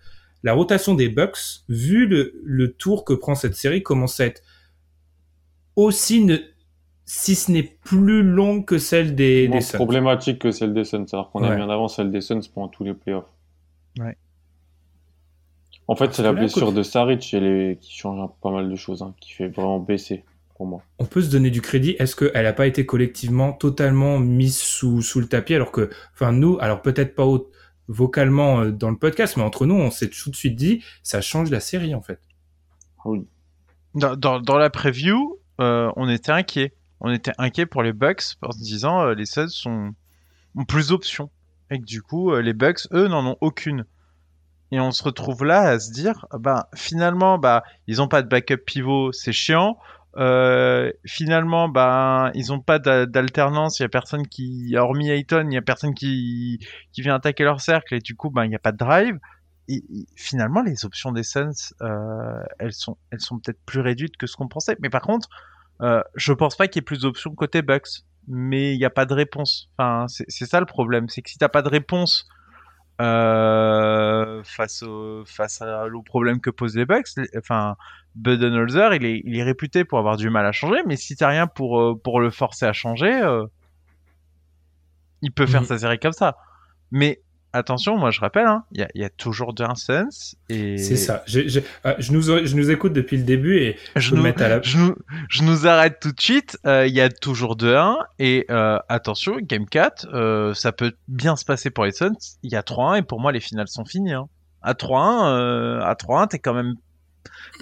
[0.43, 1.39] la rotation des Bucks,
[1.69, 4.43] vu le, le tour que prend cette série, commence à être
[5.77, 6.37] aussi, ne,
[7.07, 9.77] si ce n'est plus long que celle des, Moins des Suns?
[9.79, 11.57] problématique que celle des Suns, alors qu'on a Ouais.
[11.57, 13.25] mis en avant celle des Suns pendant tous les playoffs.
[13.99, 14.17] Ouais.
[15.89, 19.15] En fait, c'est la blessure de Saric est- qui change pas mal de choses, hein,
[19.21, 20.25] qui fait vraiment baisser
[20.63, 20.83] pour moi.
[21.01, 21.97] on peut se donner du crédit.
[21.99, 26.31] Est-ce qu'elle n'a pas été collectivement totalement mise sous, sous le tapis alors que, enfin
[26.31, 27.27] nous, alors peut-être pas
[27.89, 31.21] vocalement euh, dans le podcast, mais entre nous, on s'est tout de suite dit, ça
[31.21, 32.21] change la série en fait.
[33.05, 33.27] Oui.
[33.95, 36.73] Dans, dans, dans la preview, euh, on était inquiet.
[37.01, 39.95] On était inquiet pour les Bucks en se disant euh, les Suns sont
[40.55, 41.31] ont plus d'options
[41.71, 43.85] et que du coup euh, les Bucks eux n'en ont aucune.
[44.71, 48.23] Et on se retrouve là à se dire ah bah finalement bah ils ont pas
[48.23, 49.77] de backup pivot, c'est chiant.
[50.19, 55.47] Euh, finalement bah ils ont pas d'a- d'alternance, il y a personne qui hormis Ayton,
[55.51, 56.59] il y a personne qui
[56.93, 59.19] qui vient attaquer leur cercle et du coup bah il y a pas de drive.
[60.17, 64.37] Finalement les options des Suns euh, elles sont elles sont peut-être plus réduites que ce
[64.37, 64.77] qu'on pensait.
[64.81, 65.29] Mais par contre,
[65.81, 68.03] euh, je pense pas qu'il y ait plus d'options côté Bucks.
[68.29, 69.69] Mais il n'y a pas de réponse.
[69.77, 72.29] Enfin, c'est ça le problème, c'est que si t'as pas de réponse
[73.01, 77.77] euh, face au face à, au problème que posent les Bucks, enfin
[78.15, 80.81] Budenholzer, il est il est réputé pour avoir du mal à changer.
[80.87, 83.47] Mais si t'as rien pour euh, pour le forcer à changer, euh,
[85.23, 85.67] il peut faire Mhm.
[85.67, 86.37] sa série comme ça.
[86.91, 87.23] Mais
[87.53, 90.09] attention, moi je rappelle, hein, il y, a, y a toujours deux Suns
[90.49, 91.23] et C'est ça.
[91.27, 94.23] J'ai- j'ai- ah, je, nous, je nous écoute depuis le début et je Je nous,
[94.41, 94.63] à la...
[94.63, 94.95] je nous,
[95.29, 96.59] je nous arrête tout de suite.
[96.67, 101.37] Euh, Il y a toujours 2-1 et euh, attention, Game 4, euh, ça peut bien
[101.37, 102.13] se passer pour les Suns.
[102.43, 104.13] Il y a 3-1 et pour moi les finales sont finies.
[104.13, 104.27] Hein.
[104.63, 106.75] À 3-1, euh, à 3-1, t'es quand même,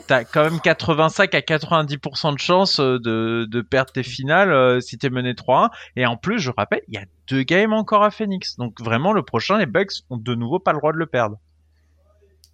[0.07, 4.81] t'as quand même 85 à 90% de chance euh, de, de perdre tes finales euh,
[4.81, 5.71] si t'es mené 3-1.
[5.97, 8.57] Et en plus, je rappelle, il y a deux games encore à Phoenix.
[8.57, 11.39] Donc vraiment, le prochain, les Bucks ont de nouveau pas le droit de le perdre.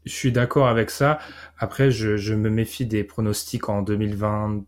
[0.05, 1.19] Je suis d'accord avec ça.
[1.59, 4.63] Après, je, je me méfie des pronostics en 2020,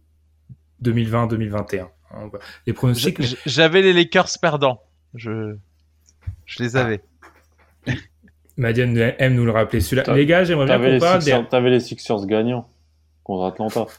[0.82, 1.88] 2020-2021.
[2.66, 4.82] Les pronostics, J'avais les Lakers perdants.
[5.14, 5.56] Je,
[6.46, 6.88] je les Ah.
[8.58, 9.80] Madiane aime nous le rappeler.
[9.80, 10.12] Celui-là.
[10.14, 11.24] Les gars, j'aimerais bien qu'on les, parle des...
[11.26, 12.68] Sixers, t'avais les Sixers gagnants
[13.24, 13.86] contre Atlanta.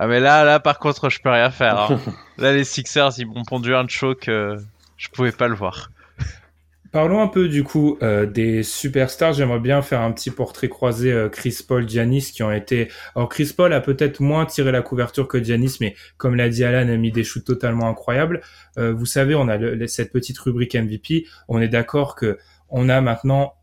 [0.00, 1.76] Ah mais là, là par contre, je peux rien faire.
[1.90, 1.98] hein.
[2.38, 4.28] là, les Sixers, ils m'ont pondu un choc.
[4.28, 4.56] euh,
[4.96, 5.90] je pouvais pas le voir.
[6.92, 9.32] Parlons un peu du coup euh, des superstars.
[9.32, 12.88] J'aimerais bien faire un petit portrait croisé euh, Chris Paul, Giannis qui ont été.
[13.16, 16.62] Alors Chris Paul a peut-être moins tiré la couverture que Giannis, mais comme l'a dit
[16.62, 18.40] Alan, a mis des shoots totalement incroyables.
[18.78, 21.26] Euh, vous savez, on a le- cette petite rubrique MVP.
[21.48, 22.38] On est d'accord que
[22.70, 23.54] on a maintenant,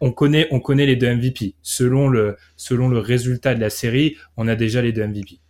[0.00, 1.54] on connaît, on connaît les deux MVP.
[1.62, 5.40] Selon le selon le résultat de la série, on a déjà les deux MVP.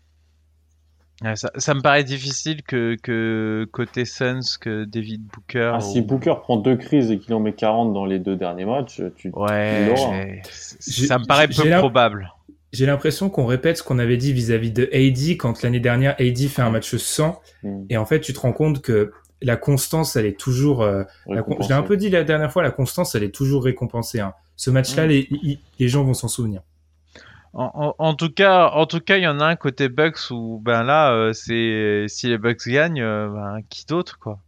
[1.22, 5.72] Ouais, ça, ça me paraît difficile que, que côté Suns, que David Booker.
[5.74, 8.66] Ah, si Booker prend deux crises et qu'il en met 40 dans les deux derniers
[8.66, 9.30] matchs, tu...
[9.30, 12.30] Ouais, ça me paraît peu probable.
[12.72, 16.36] J'ai l'impression qu'on répète ce qu'on avait dit vis-à-vis de AD quand l'année dernière AD
[16.48, 19.12] fait un match 100 Hmm, et en fait tu te rends compte que
[19.42, 22.62] la constance elle est toujours euh, la je l'ai un peu dit la dernière fois
[22.62, 24.32] la constance elle est toujours récompensée hein.
[24.56, 25.08] ce match là Mm.
[25.08, 26.62] les, les- les gens vont s'en souvenir
[27.52, 30.30] En, en- en tout cas, en tout cas, il y en a un côté Bucks
[30.30, 34.38] où ben là, euh, c'est si les Bucks gagnent, euh, ben qui d'autre quoi?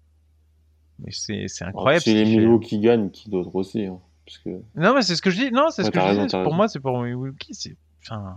[0.98, 2.02] Mais c'est c'est incroyable.
[2.02, 2.24] Si ce les.
[2.36, 4.50] Milwaukee gagnent, qui d'autre aussi hein, parce que...
[4.74, 5.50] Non, mais c'est ce que je dis.
[5.52, 6.32] Non, c'est ce que je raison, dis.
[6.32, 6.54] Pour raison.
[6.56, 7.54] moi, c'est pour Milwaukee.
[7.54, 7.76] C'est
[8.10, 8.34] enfin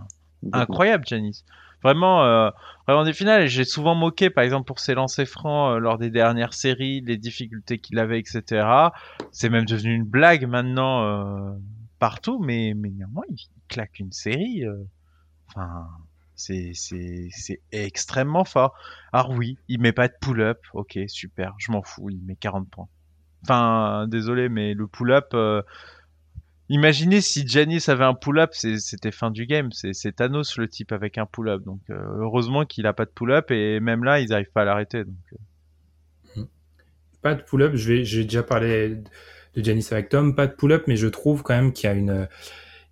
[0.52, 1.44] incroyable, Janis.
[1.82, 2.50] Vraiment, euh,
[2.86, 3.46] vraiment des finales.
[3.48, 7.16] J'ai souvent moqué, par exemple, pour ses lancers francs euh, lors des dernières séries, les
[7.18, 8.92] difficultés qu'il avait, etc.
[9.32, 11.52] C'est même devenu une blague maintenant euh,
[11.98, 14.64] partout, mais mais néanmoins, il claque une série.
[14.66, 14.76] euh,
[15.48, 15.86] Enfin,
[16.34, 16.72] c'est
[17.72, 18.74] extrêmement fort.
[19.12, 20.60] Alors oui, il met pas de pull-up.
[20.74, 21.54] Ok, super.
[21.58, 22.08] Je m'en fous.
[22.10, 22.88] Il met 40 points.
[23.44, 25.34] Enfin, désolé, mais le pull-up.
[26.68, 29.70] Imaginez si Janis avait un pull-up, c'était fin du game.
[29.72, 31.62] C'est Thanos le type avec un pull-up.
[31.62, 34.64] Donc euh, heureusement qu'il a pas de pull-up et même là ils n'arrivent pas à
[34.64, 35.04] l'arrêter.
[35.04, 35.14] Donc
[36.38, 36.42] euh,
[37.20, 38.96] pas de pull-up j'ai déjà parlé
[39.54, 41.94] de Giannis avec Tom pas de pull-up mais je trouve quand même qu'il y a
[41.94, 42.28] une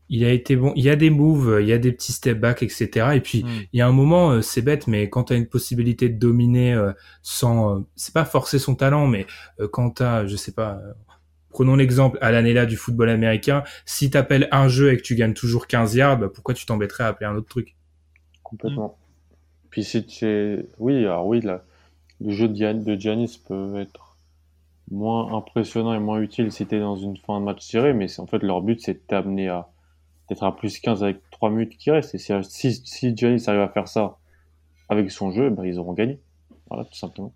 [0.09, 2.39] il a été bon il y a des moves il y a des petits step
[2.39, 3.67] back etc et puis hmm.
[3.73, 6.19] il y a un moment, euh, c'est bête, mais quand tu as une possibilité de
[6.19, 6.93] dominer euh,
[7.23, 9.27] sans, euh, c'est pas forcer son talent, mais
[9.73, 10.81] quand t'as, je sais pas,
[11.51, 13.63] prenons l'exemple à l'année-là du football américain.
[13.85, 17.05] Si t'appelles un jeu et que tu gagnes toujours 15 yards, bah, pourquoi tu t'embêterais
[17.05, 17.77] à appeler un autre truc?
[18.43, 18.99] Complètement.
[19.71, 24.17] Puis si tu oui, alors oui, le jeu de Giannis peut être
[24.91, 28.27] moins impressionnant et moins utile si t'es dans une fin de match serré, mais en
[28.27, 29.71] fait leur but c'est de à
[30.29, 32.15] d'être à plus 15 avec 3 minutes qui restent.
[32.15, 34.19] Et si, si, Giannis arrive à faire ça
[34.89, 36.21] avec son jeu, bah, ils auront gagné.
[36.69, 37.33] Voilà, tout simplement.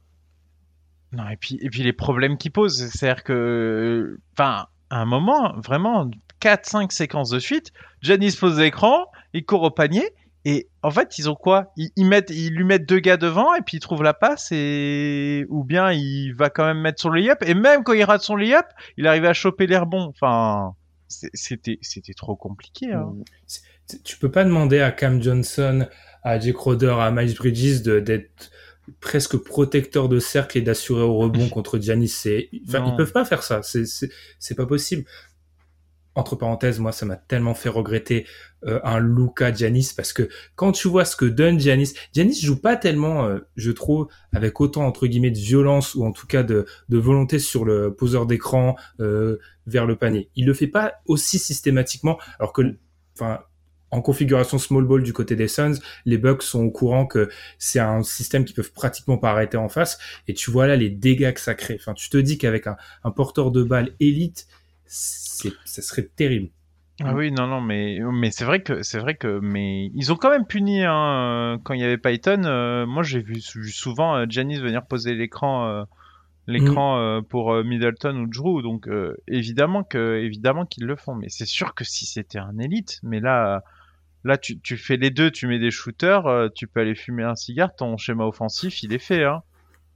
[1.15, 5.55] Non, et puis, et puis les problèmes qu'ils posent, c'est-à-dire que, enfin, à un moment,
[5.61, 6.11] vraiment,
[6.41, 10.13] 4-5 séquences de suite, Giannis pose l'écran, il court au panier,
[10.45, 11.73] et en fait, ils ont quoi?
[11.77, 15.47] Ils, mettent, ils lui mettent deux gars devant et puis ils trouvent la passe et
[15.49, 18.37] ou bien il va quand même mettre son layup et même quand il rate son
[18.37, 18.67] layup,
[18.99, 20.03] il arrive à choper l'air bon.
[20.03, 20.75] Enfin,
[21.09, 21.79] c'était
[22.15, 22.93] trop compliqué.
[22.93, 23.15] Hein.
[24.05, 25.87] Tu peux pas demander à Cam Johnson,
[26.23, 28.51] à Jake Roder, à Miles Bridges d'être
[29.01, 32.09] presque protecteur de cercle et d'assurer au rebond contre Giannis.
[32.09, 33.63] C'est, enfin, ils peuvent pas faire ça.
[33.63, 33.85] C'est,
[34.39, 35.05] c'est pas possible
[36.15, 38.27] entre parenthèses, moi, ça m'a tellement fait regretter
[38.67, 42.61] euh, un Luca Giannis parce que quand tu vois ce que donne Giannis, Giannis joue
[42.61, 46.43] pas tellement, euh, je trouve, avec autant entre guillemets de violence ou en tout cas
[46.43, 50.31] de, de volonté sur le poseur d'écran euh, vers le panier.
[50.37, 52.63] Il le fait pas aussi systématiquement, alors que,
[53.15, 53.41] enfin,
[53.95, 57.81] en configuration small ball du côté des Suns, les Bucks sont au courant que c'est
[57.81, 59.99] un système qu'ils peuvent pratiquement pas arrêter en face.
[60.29, 61.77] Et tu vois là les dégâts que ça crée.
[61.81, 64.47] Enfin, tu te dis qu'avec un, un porteur de balle élite
[64.87, 66.51] ça serait terrible.
[67.03, 70.17] Ah oui, non, non, mais, mais c'est vrai que c'est vrai que mais ils ont
[70.17, 72.43] quand même puni hein, euh, quand il y avait Python.
[72.45, 75.87] Euh, moi, j'ai vu, souvent euh, Janice venir poser l'écran,
[76.47, 77.25] l'écran mm.
[77.25, 78.63] pour Middleton ou Drew.
[78.63, 78.89] Donc
[79.27, 81.17] évidemment que évidemment qu'ils le font.
[81.17, 83.65] Mais c'est sûr que si c'était un élite, mais là,
[84.25, 87.35] là tu, tu fais les deux, tu mets des shooters, tu peux aller fumer un
[87.35, 87.75] cigare.
[87.75, 89.25] Ton schéma offensif, il est fait.
[89.25, 89.43] Hein.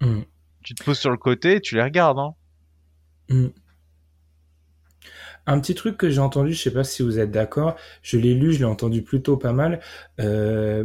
[0.01, 0.21] Mm.
[0.63, 2.19] Tu te poses sur le côté, et tu les regardes.
[2.19, 2.35] Hein.
[3.29, 3.49] Mm.
[5.47, 8.35] Un petit truc que j'ai entendu, je sais pas si vous êtes d'accord, je l'ai
[8.35, 9.81] lu, je l'ai entendu plutôt pas mal.
[10.21, 10.85] Euh,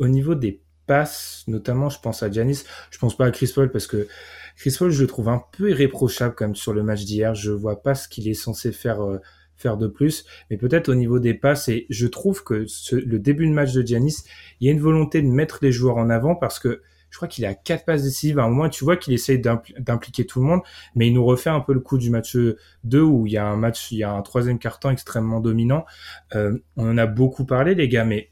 [0.00, 3.70] au niveau des passes, notamment, je pense à Janis, je pense pas à Chris Paul
[3.70, 4.08] parce que
[4.56, 7.36] Chris Paul, je le trouve un peu irréprochable quand même sur le match d'hier.
[7.36, 9.04] Je vois pas ce qu'il est censé faire.
[9.04, 9.20] Euh,
[9.56, 13.46] faire de plus, mais peut-être au niveau des passes, et je trouve que le début
[13.46, 14.24] de match de Giannis,
[14.60, 17.28] il y a une volonté de mettre les joueurs en avant parce que je crois
[17.28, 18.38] qu'il a quatre passes décisives.
[18.38, 20.60] À un tu vois qu'il essaye d'impliquer tout le monde,
[20.94, 22.36] mais il nous refait un peu le coup du match
[22.84, 25.86] 2 où il y a un match, il y a un troisième carton extrêmement dominant.
[26.34, 28.30] Euh, on en a beaucoup parlé, les gars, mais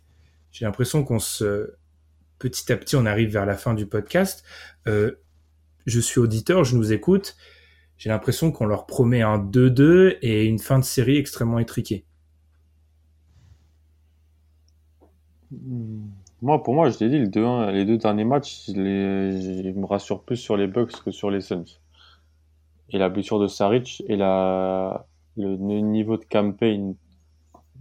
[0.52, 1.74] j'ai l'impression qu'on se,
[2.38, 4.44] petit à petit, on arrive vers la fin du podcast.
[4.86, 5.12] Euh,
[5.86, 7.36] je suis auditeur, je nous écoute.
[7.98, 12.04] J'ai l'impression qu'on leur promet un 2-2 et une fin de série extrêmement étriquée.
[15.50, 16.06] Hmm.
[16.42, 19.86] Moi, pour moi, je t'ai dit, le 2 les deux derniers matchs, les, je me
[19.86, 21.64] rassure plus sur les Bucks que sur les Suns.
[22.90, 26.96] Et la blessure de Saric et le niveau de campaign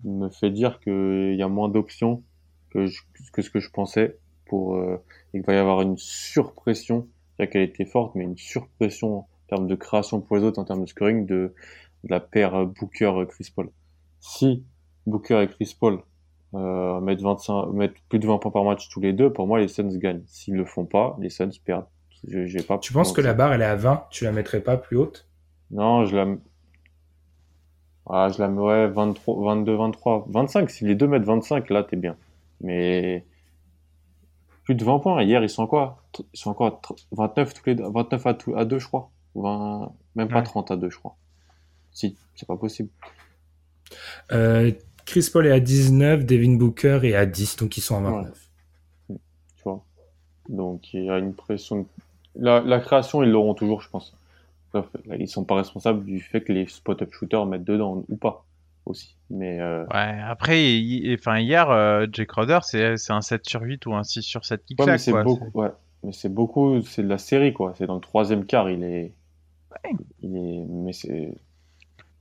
[0.06, 2.24] me fait dire qu'il y a moins d'options
[2.70, 4.98] que, ce que je pensais pour euh,
[5.34, 7.08] il va y avoir une surpression,
[7.38, 10.66] c'est qu'elle était forte, mais une surpression en termes de création pour les autres, en
[10.66, 11.54] termes de scoring de,
[12.04, 13.70] de la paire Booker-Chris Paul.
[14.20, 14.64] Si
[15.06, 16.00] Booker et Chris Paul
[16.56, 19.60] euh, mettre 25, mettre plus de 20 points par match tous les deux, pour moi,
[19.60, 20.24] les Suns gagnent.
[20.28, 21.86] S'ils le font pas, les Suns perdent.
[22.68, 24.96] Pas tu penses que la barre, elle est à 20 Tu la mettrais pas plus
[24.96, 25.28] haute?
[25.72, 26.28] Non, je la.
[28.10, 30.70] Ah, je la mets 23, 22, 23, 25.
[30.70, 32.16] Si les deux mettent 25, là, t'es bien.
[32.62, 33.26] Mais
[34.64, 35.24] plus de 20 points.
[35.24, 36.82] Hier, ils sont quoi Ils sont encore
[37.12, 39.10] 29 tous les 29 à, à 2, je crois.
[39.36, 39.92] 20...
[40.16, 41.16] Même pas 30 à 2, je crois.
[41.92, 42.90] Si, c'est pas possible.
[44.32, 44.72] Euh,
[45.06, 48.50] Chris Paul est à 19, Devin Booker est à 10, donc ils sont à 29.
[49.10, 49.16] Tu
[49.64, 49.84] vois.
[50.50, 51.86] Donc il y a une pression.
[52.36, 54.16] La, création, ils l'auront toujours, je pense.
[55.20, 58.44] Ils sont pas responsables du fait que les spot-up shooters mettent dedans ou pas
[58.86, 59.16] aussi.
[59.30, 60.80] Mais euh, ouais, après,
[61.14, 64.66] enfin hier, euh, Jake Crowder, c'est un 7 sur 8 ou un 6 sur 7
[64.66, 65.70] qui ouais, Mais c'est beaucoup, ouais.
[66.12, 67.74] c'est beaucoup, c'est de la série quoi.
[67.78, 69.12] C'est dans le troisième quart, il est,
[70.22, 71.34] il est, mais c'est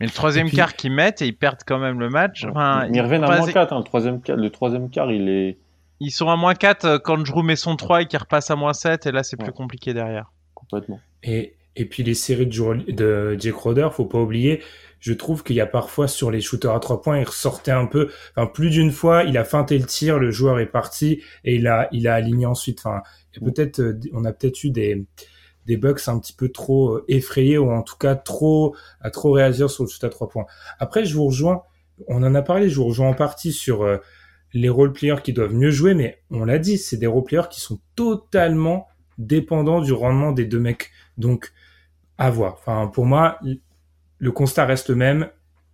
[0.03, 2.45] mais le troisième quart qu'ils mettent et ils perdent quand même le match.
[2.45, 3.73] Enfin, ils reviennent à moins 4.
[3.73, 5.59] Hein, le, troisième, le troisième quart, il est.
[6.01, 8.57] Ils sont à moins 4 euh, quand Drew met son 3 et qu'il repasse à
[8.57, 9.07] moins 7.
[9.07, 10.33] Et là, c'est plus compliqué derrière.
[10.55, 10.99] Complètement.
[11.23, 14.61] Et, et puis les séries de, de Jake Roder, faut pas oublier.
[14.99, 17.87] Je trouve qu'il y a parfois sur les shooters à 3 points, il ressortait un
[17.87, 18.11] peu.
[18.35, 21.69] Enfin, plus d'une fois, il a feinté le tir, le joueur est parti et il
[21.69, 22.81] a, il a aligné ensuite.
[22.85, 23.03] Enfin,
[23.41, 25.05] peut-être, euh, on a peut-être eu des
[25.67, 29.33] des Bucks un petit peu trop euh, effrayés ou en tout cas trop à trop
[29.33, 30.47] réagir sur le shoot à trois points.
[30.79, 31.63] Après, je vous rejoins.
[32.09, 32.69] On en a parlé.
[32.69, 33.99] Je vous rejoins en partie sur euh,
[34.53, 37.49] les role players qui doivent mieux jouer, mais on l'a dit, c'est des role players
[37.51, 38.89] qui sont totalement
[39.19, 40.91] dépendants du rendement des deux mecs.
[41.17, 41.53] Donc,
[42.19, 42.55] à voir.
[42.55, 43.39] Enfin, pour moi,
[44.19, 45.29] le constat reste le même.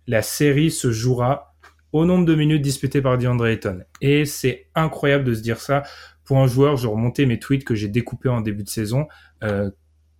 [0.07, 1.55] La série se jouera
[1.91, 3.81] au nombre de minutes disputées par DeAndre Ayton.
[4.01, 5.83] Et c'est incroyable de se dire ça.
[6.29, 9.07] Pour un joueur, je remontais mes tweets que j'ai découpés en début de saison.
[9.41, 9.71] Euh,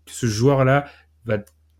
[0.07, 0.85] ce joueur-là
[1.25, 1.37] va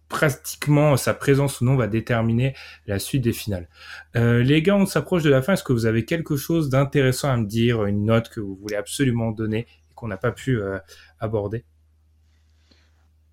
[0.07, 2.53] pratiquement sa présence ou non va déterminer
[2.85, 3.67] la suite des finales.
[4.15, 5.53] Euh, les gars, on s'approche de la fin.
[5.53, 8.75] Est-ce que vous avez quelque chose d'intéressant à me dire, une note que vous voulez
[8.75, 10.77] absolument donner et qu'on n'a pas pu euh,
[11.19, 11.65] aborder?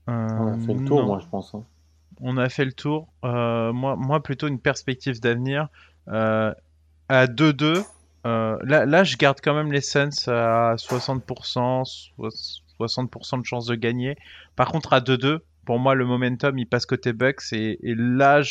[0.07, 1.55] On a fait le tour, moi, je pense.
[1.55, 1.63] Hein.
[2.23, 3.07] On a fait le tour.
[3.23, 5.69] moi, moi, plutôt une perspective d'avenir.
[6.07, 6.55] à
[7.11, 7.85] 2-2,
[8.27, 12.11] euh, là, je garde quand même les Suns à 60%,
[12.81, 14.17] 60% de chance de gagner.
[14.57, 18.51] Par contre, à 2-2, pour moi, le momentum, il passe côté Bucks et, là, je,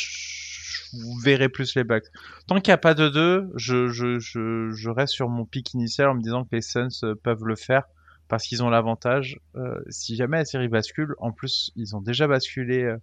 [1.22, 2.06] verrai plus les Bucks.
[2.46, 5.74] Tant qu'il n'y a pas de 2, je, je, je, je, reste sur mon pic
[5.74, 7.82] initial en me disant que les Suns euh, peuvent le faire
[8.28, 9.38] parce qu'ils ont l'avantage.
[9.56, 12.94] Euh, si jamais la série bascule, en plus, ils ont déjà basculé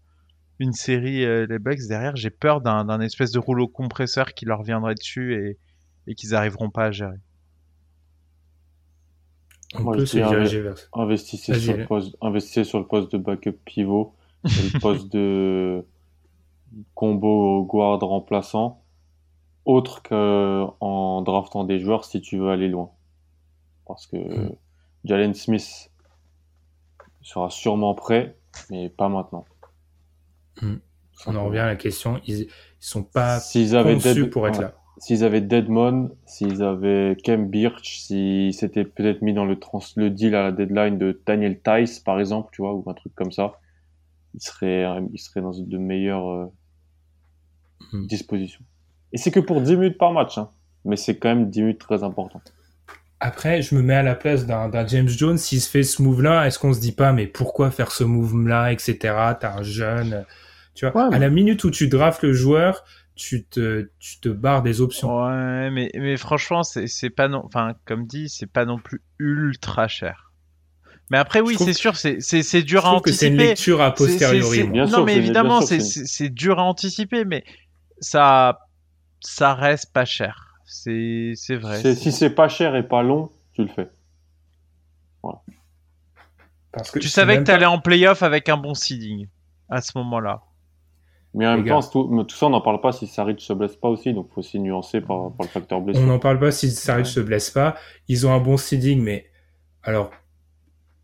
[0.60, 4.96] une série, les Bucks, derrière, j'ai peur d'un espèce de rouleau compresseur qui leur viendrait
[4.96, 5.58] dessus et
[6.08, 7.18] et qu'ils n'arriveront pas à gérer.
[9.76, 10.86] On peut se diriger vers ça.
[10.94, 14.14] Investissez sur, le poste, investissez sur le poste de backup pivot
[14.46, 15.86] et le poste de
[16.94, 18.84] combo guard remplaçant,
[19.66, 22.92] autre qu'en draftant des joueurs si tu veux aller loin.
[23.88, 24.56] Parce que hmm.
[25.06, 25.92] Jalen Smith
[27.22, 28.38] sera sûrement prêt,
[28.70, 29.46] mais pas maintenant.
[30.62, 30.76] Hmm.
[31.26, 32.50] On en revient à la question, ils, ils
[32.80, 38.86] sont pas conçus pour être là s'ils avaient Deadmon, s'ils avaient Kem Birch, si c'était
[38.86, 42.50] peut-être mis dans le, trans le deal à la deadline de Daniel Tice, par exemple,
[42.54, 43.54] tu vois, ou un truc comme ça,
[44.34, 46.46] ils seraient, ils seraient dans de meilleures euh,
[47.92, 48.08] hmm.
[48.08, 48.64] dispositions.
[49.12, 50.50] Et c'est que pour 10 minutes par match, hein,
[50.86, 52.54] mais c'est quand même 10 minutes très importantes.
[53.20, 56.46] Après, je me mets à la place d'un James Jones, s'il se fait ce move-là,
[56.46, 58.98] est-ce qu'on se dit pas, mais pourquoi faire ce move-là, etc.
[59.40, 60.26] T'as un jeune,
[60.76, 62.84] tu vois, à la minute où tu drafts le joueur,
[63.16, 65.24] tu te, tu te barres des options.
[65.24, 69.88] Ouais, mais, mais franchement, c'est pas non, enfin, comme dit, c'est pas non plus ultra
[69.88, 70.32] cher.
[71.10, 73.18] Mais après, oui, c'est sûr, c'est dur à anticiper.
[73.18, 74.68] c'est une lecture a posteriori.
[74.68, 77.44] non, mais évidemment, c'est dur à anticiper, mais
[78.00, 78.68] ça,
[79.20, 80.56] ça reste pas cher.
[80.66, 81.96] C'est vrai.
[81.96, 83.90] Si c'est pas cher et pas long, tu le fais.
[85.22, 85.42] Voilà.
[86.72, 89.28] Parce que tu savais que tu allais en playoff avec un bon seeding
[89.70, 90.42] à ce moment-là.
[91.34, 93.90] Mais en même temps, tout, ça, on n'en parle pas si Saric se blesse pas
[93.90, 96.04] aussi, donc faut aussi nuancer par, par le facteur blessure.
[96.04, 97.76] On n'en parle pas si Saric se blesse pas.
[98.08, 99.26] Ils ont un bon seeding, mais
[99.82, 100.12] alors,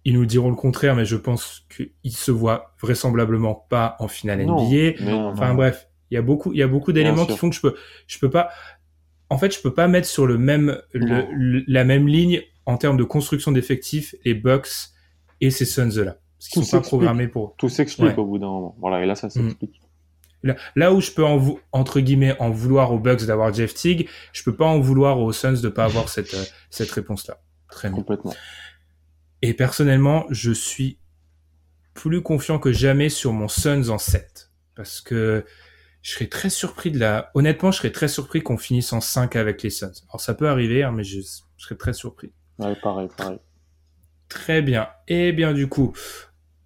[0.05, 4.45] ils nous diront le contraire, mais je pense qu'ils se voient vraisemblablement pas en finale
[4.45, 5.03] NBA.
[5.31, 7.61] enfin bref, il y a beaucoup, il y a beaucoup d'éléments qui font que je
[7.61, 7.75] peux,
[8.07, 8.49] je peux pas,
[9.29, 13.03] en fait, je peux pas mettre sur le même, la même ligne en termes de
[13.03, 14.91] construction d'effectifs les Bucks
[15.41, 16.17] et ces Suns là.
[16.37, 17.55] Parce qu'ils sont pas programmés pour.
[17.57, 18.75] Tout s'explique au bout d'un moment.
[18.79, 19.55] Voilà, et là, ça mm.
[20.43, 24.43] Là, où je peux en entre guillemets en vouloir aux Bucks d'avoir Jeff Teague, je
[24.43, 27.41] peux pas en vouloir aux Suns de pas avoir cette euh, cette réponse là.
[27.69, 28.33] Très Complètement.
[29.41, 30.97] Et personnellement, je suis
[31.93, 35.45] plus confiant que jamais sur mon Suns en 7 parce que
[36.01, 39.35] je serais très surpris de la honnêtement, je serais très surpris qu'on finisse en 5
[39.35, 39.91] avec les Suns.
[40.09, 42.31] Alors ça peut arriver hein, mais je, je serais très surpris.
[42.57, 43.39] Ouais, pareil, pareil.
[44.29, 44.87] Très bien.
[45.07, 45.93] Et bien du coup,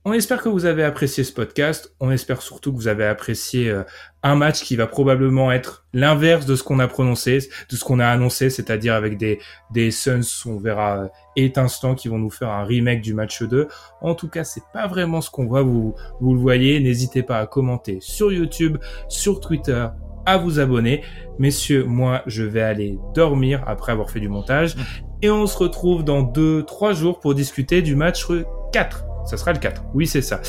[0.06, 1.96] on espère que vous avez apprécié ce podcast.
[2.02, 3.84] On espère surtout que vous avez apprécié euh,
[4.22, 7.40] un match qui va probablement être l'inverse de ce qu'on a prononcé,
[7.70, 9.40] de ce qu'on a annoncé, c'est-à-dire avec des,
[9.72, 13.70] des Suns, on verra, euh, étincelants qui vont nous faire un remake du match 2.
[14.02, 16.82] En tout cas, c'est pas vraiment ce qu'on voit, vous, vous le voyez.
[16.82, 18.78] N'hésitez pas à commenter sur YouTube,
[19.08, 19.88] sur Twitter,
[20.26, 21.02] à vous abonner.
[21.40, 24.76] Messieurs, moi, je vais aller dormir après avoir fait du montage.
[25.22, 28.26] Et on se retrouve dans 2-3 jours pour discuter du match
[28.74, 29.84] 4 ça sera le 4.
[29.94, 30.42] Oui, c'est ça.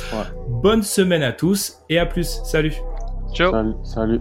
[0.49, 2.41] Bonne semaine à tous et à plus.
[2.45, 2.75] Salut.
[3.35, 3.51] Ciao.
[3.53, 3.75] Salut.
[3.83, 4.21] salut.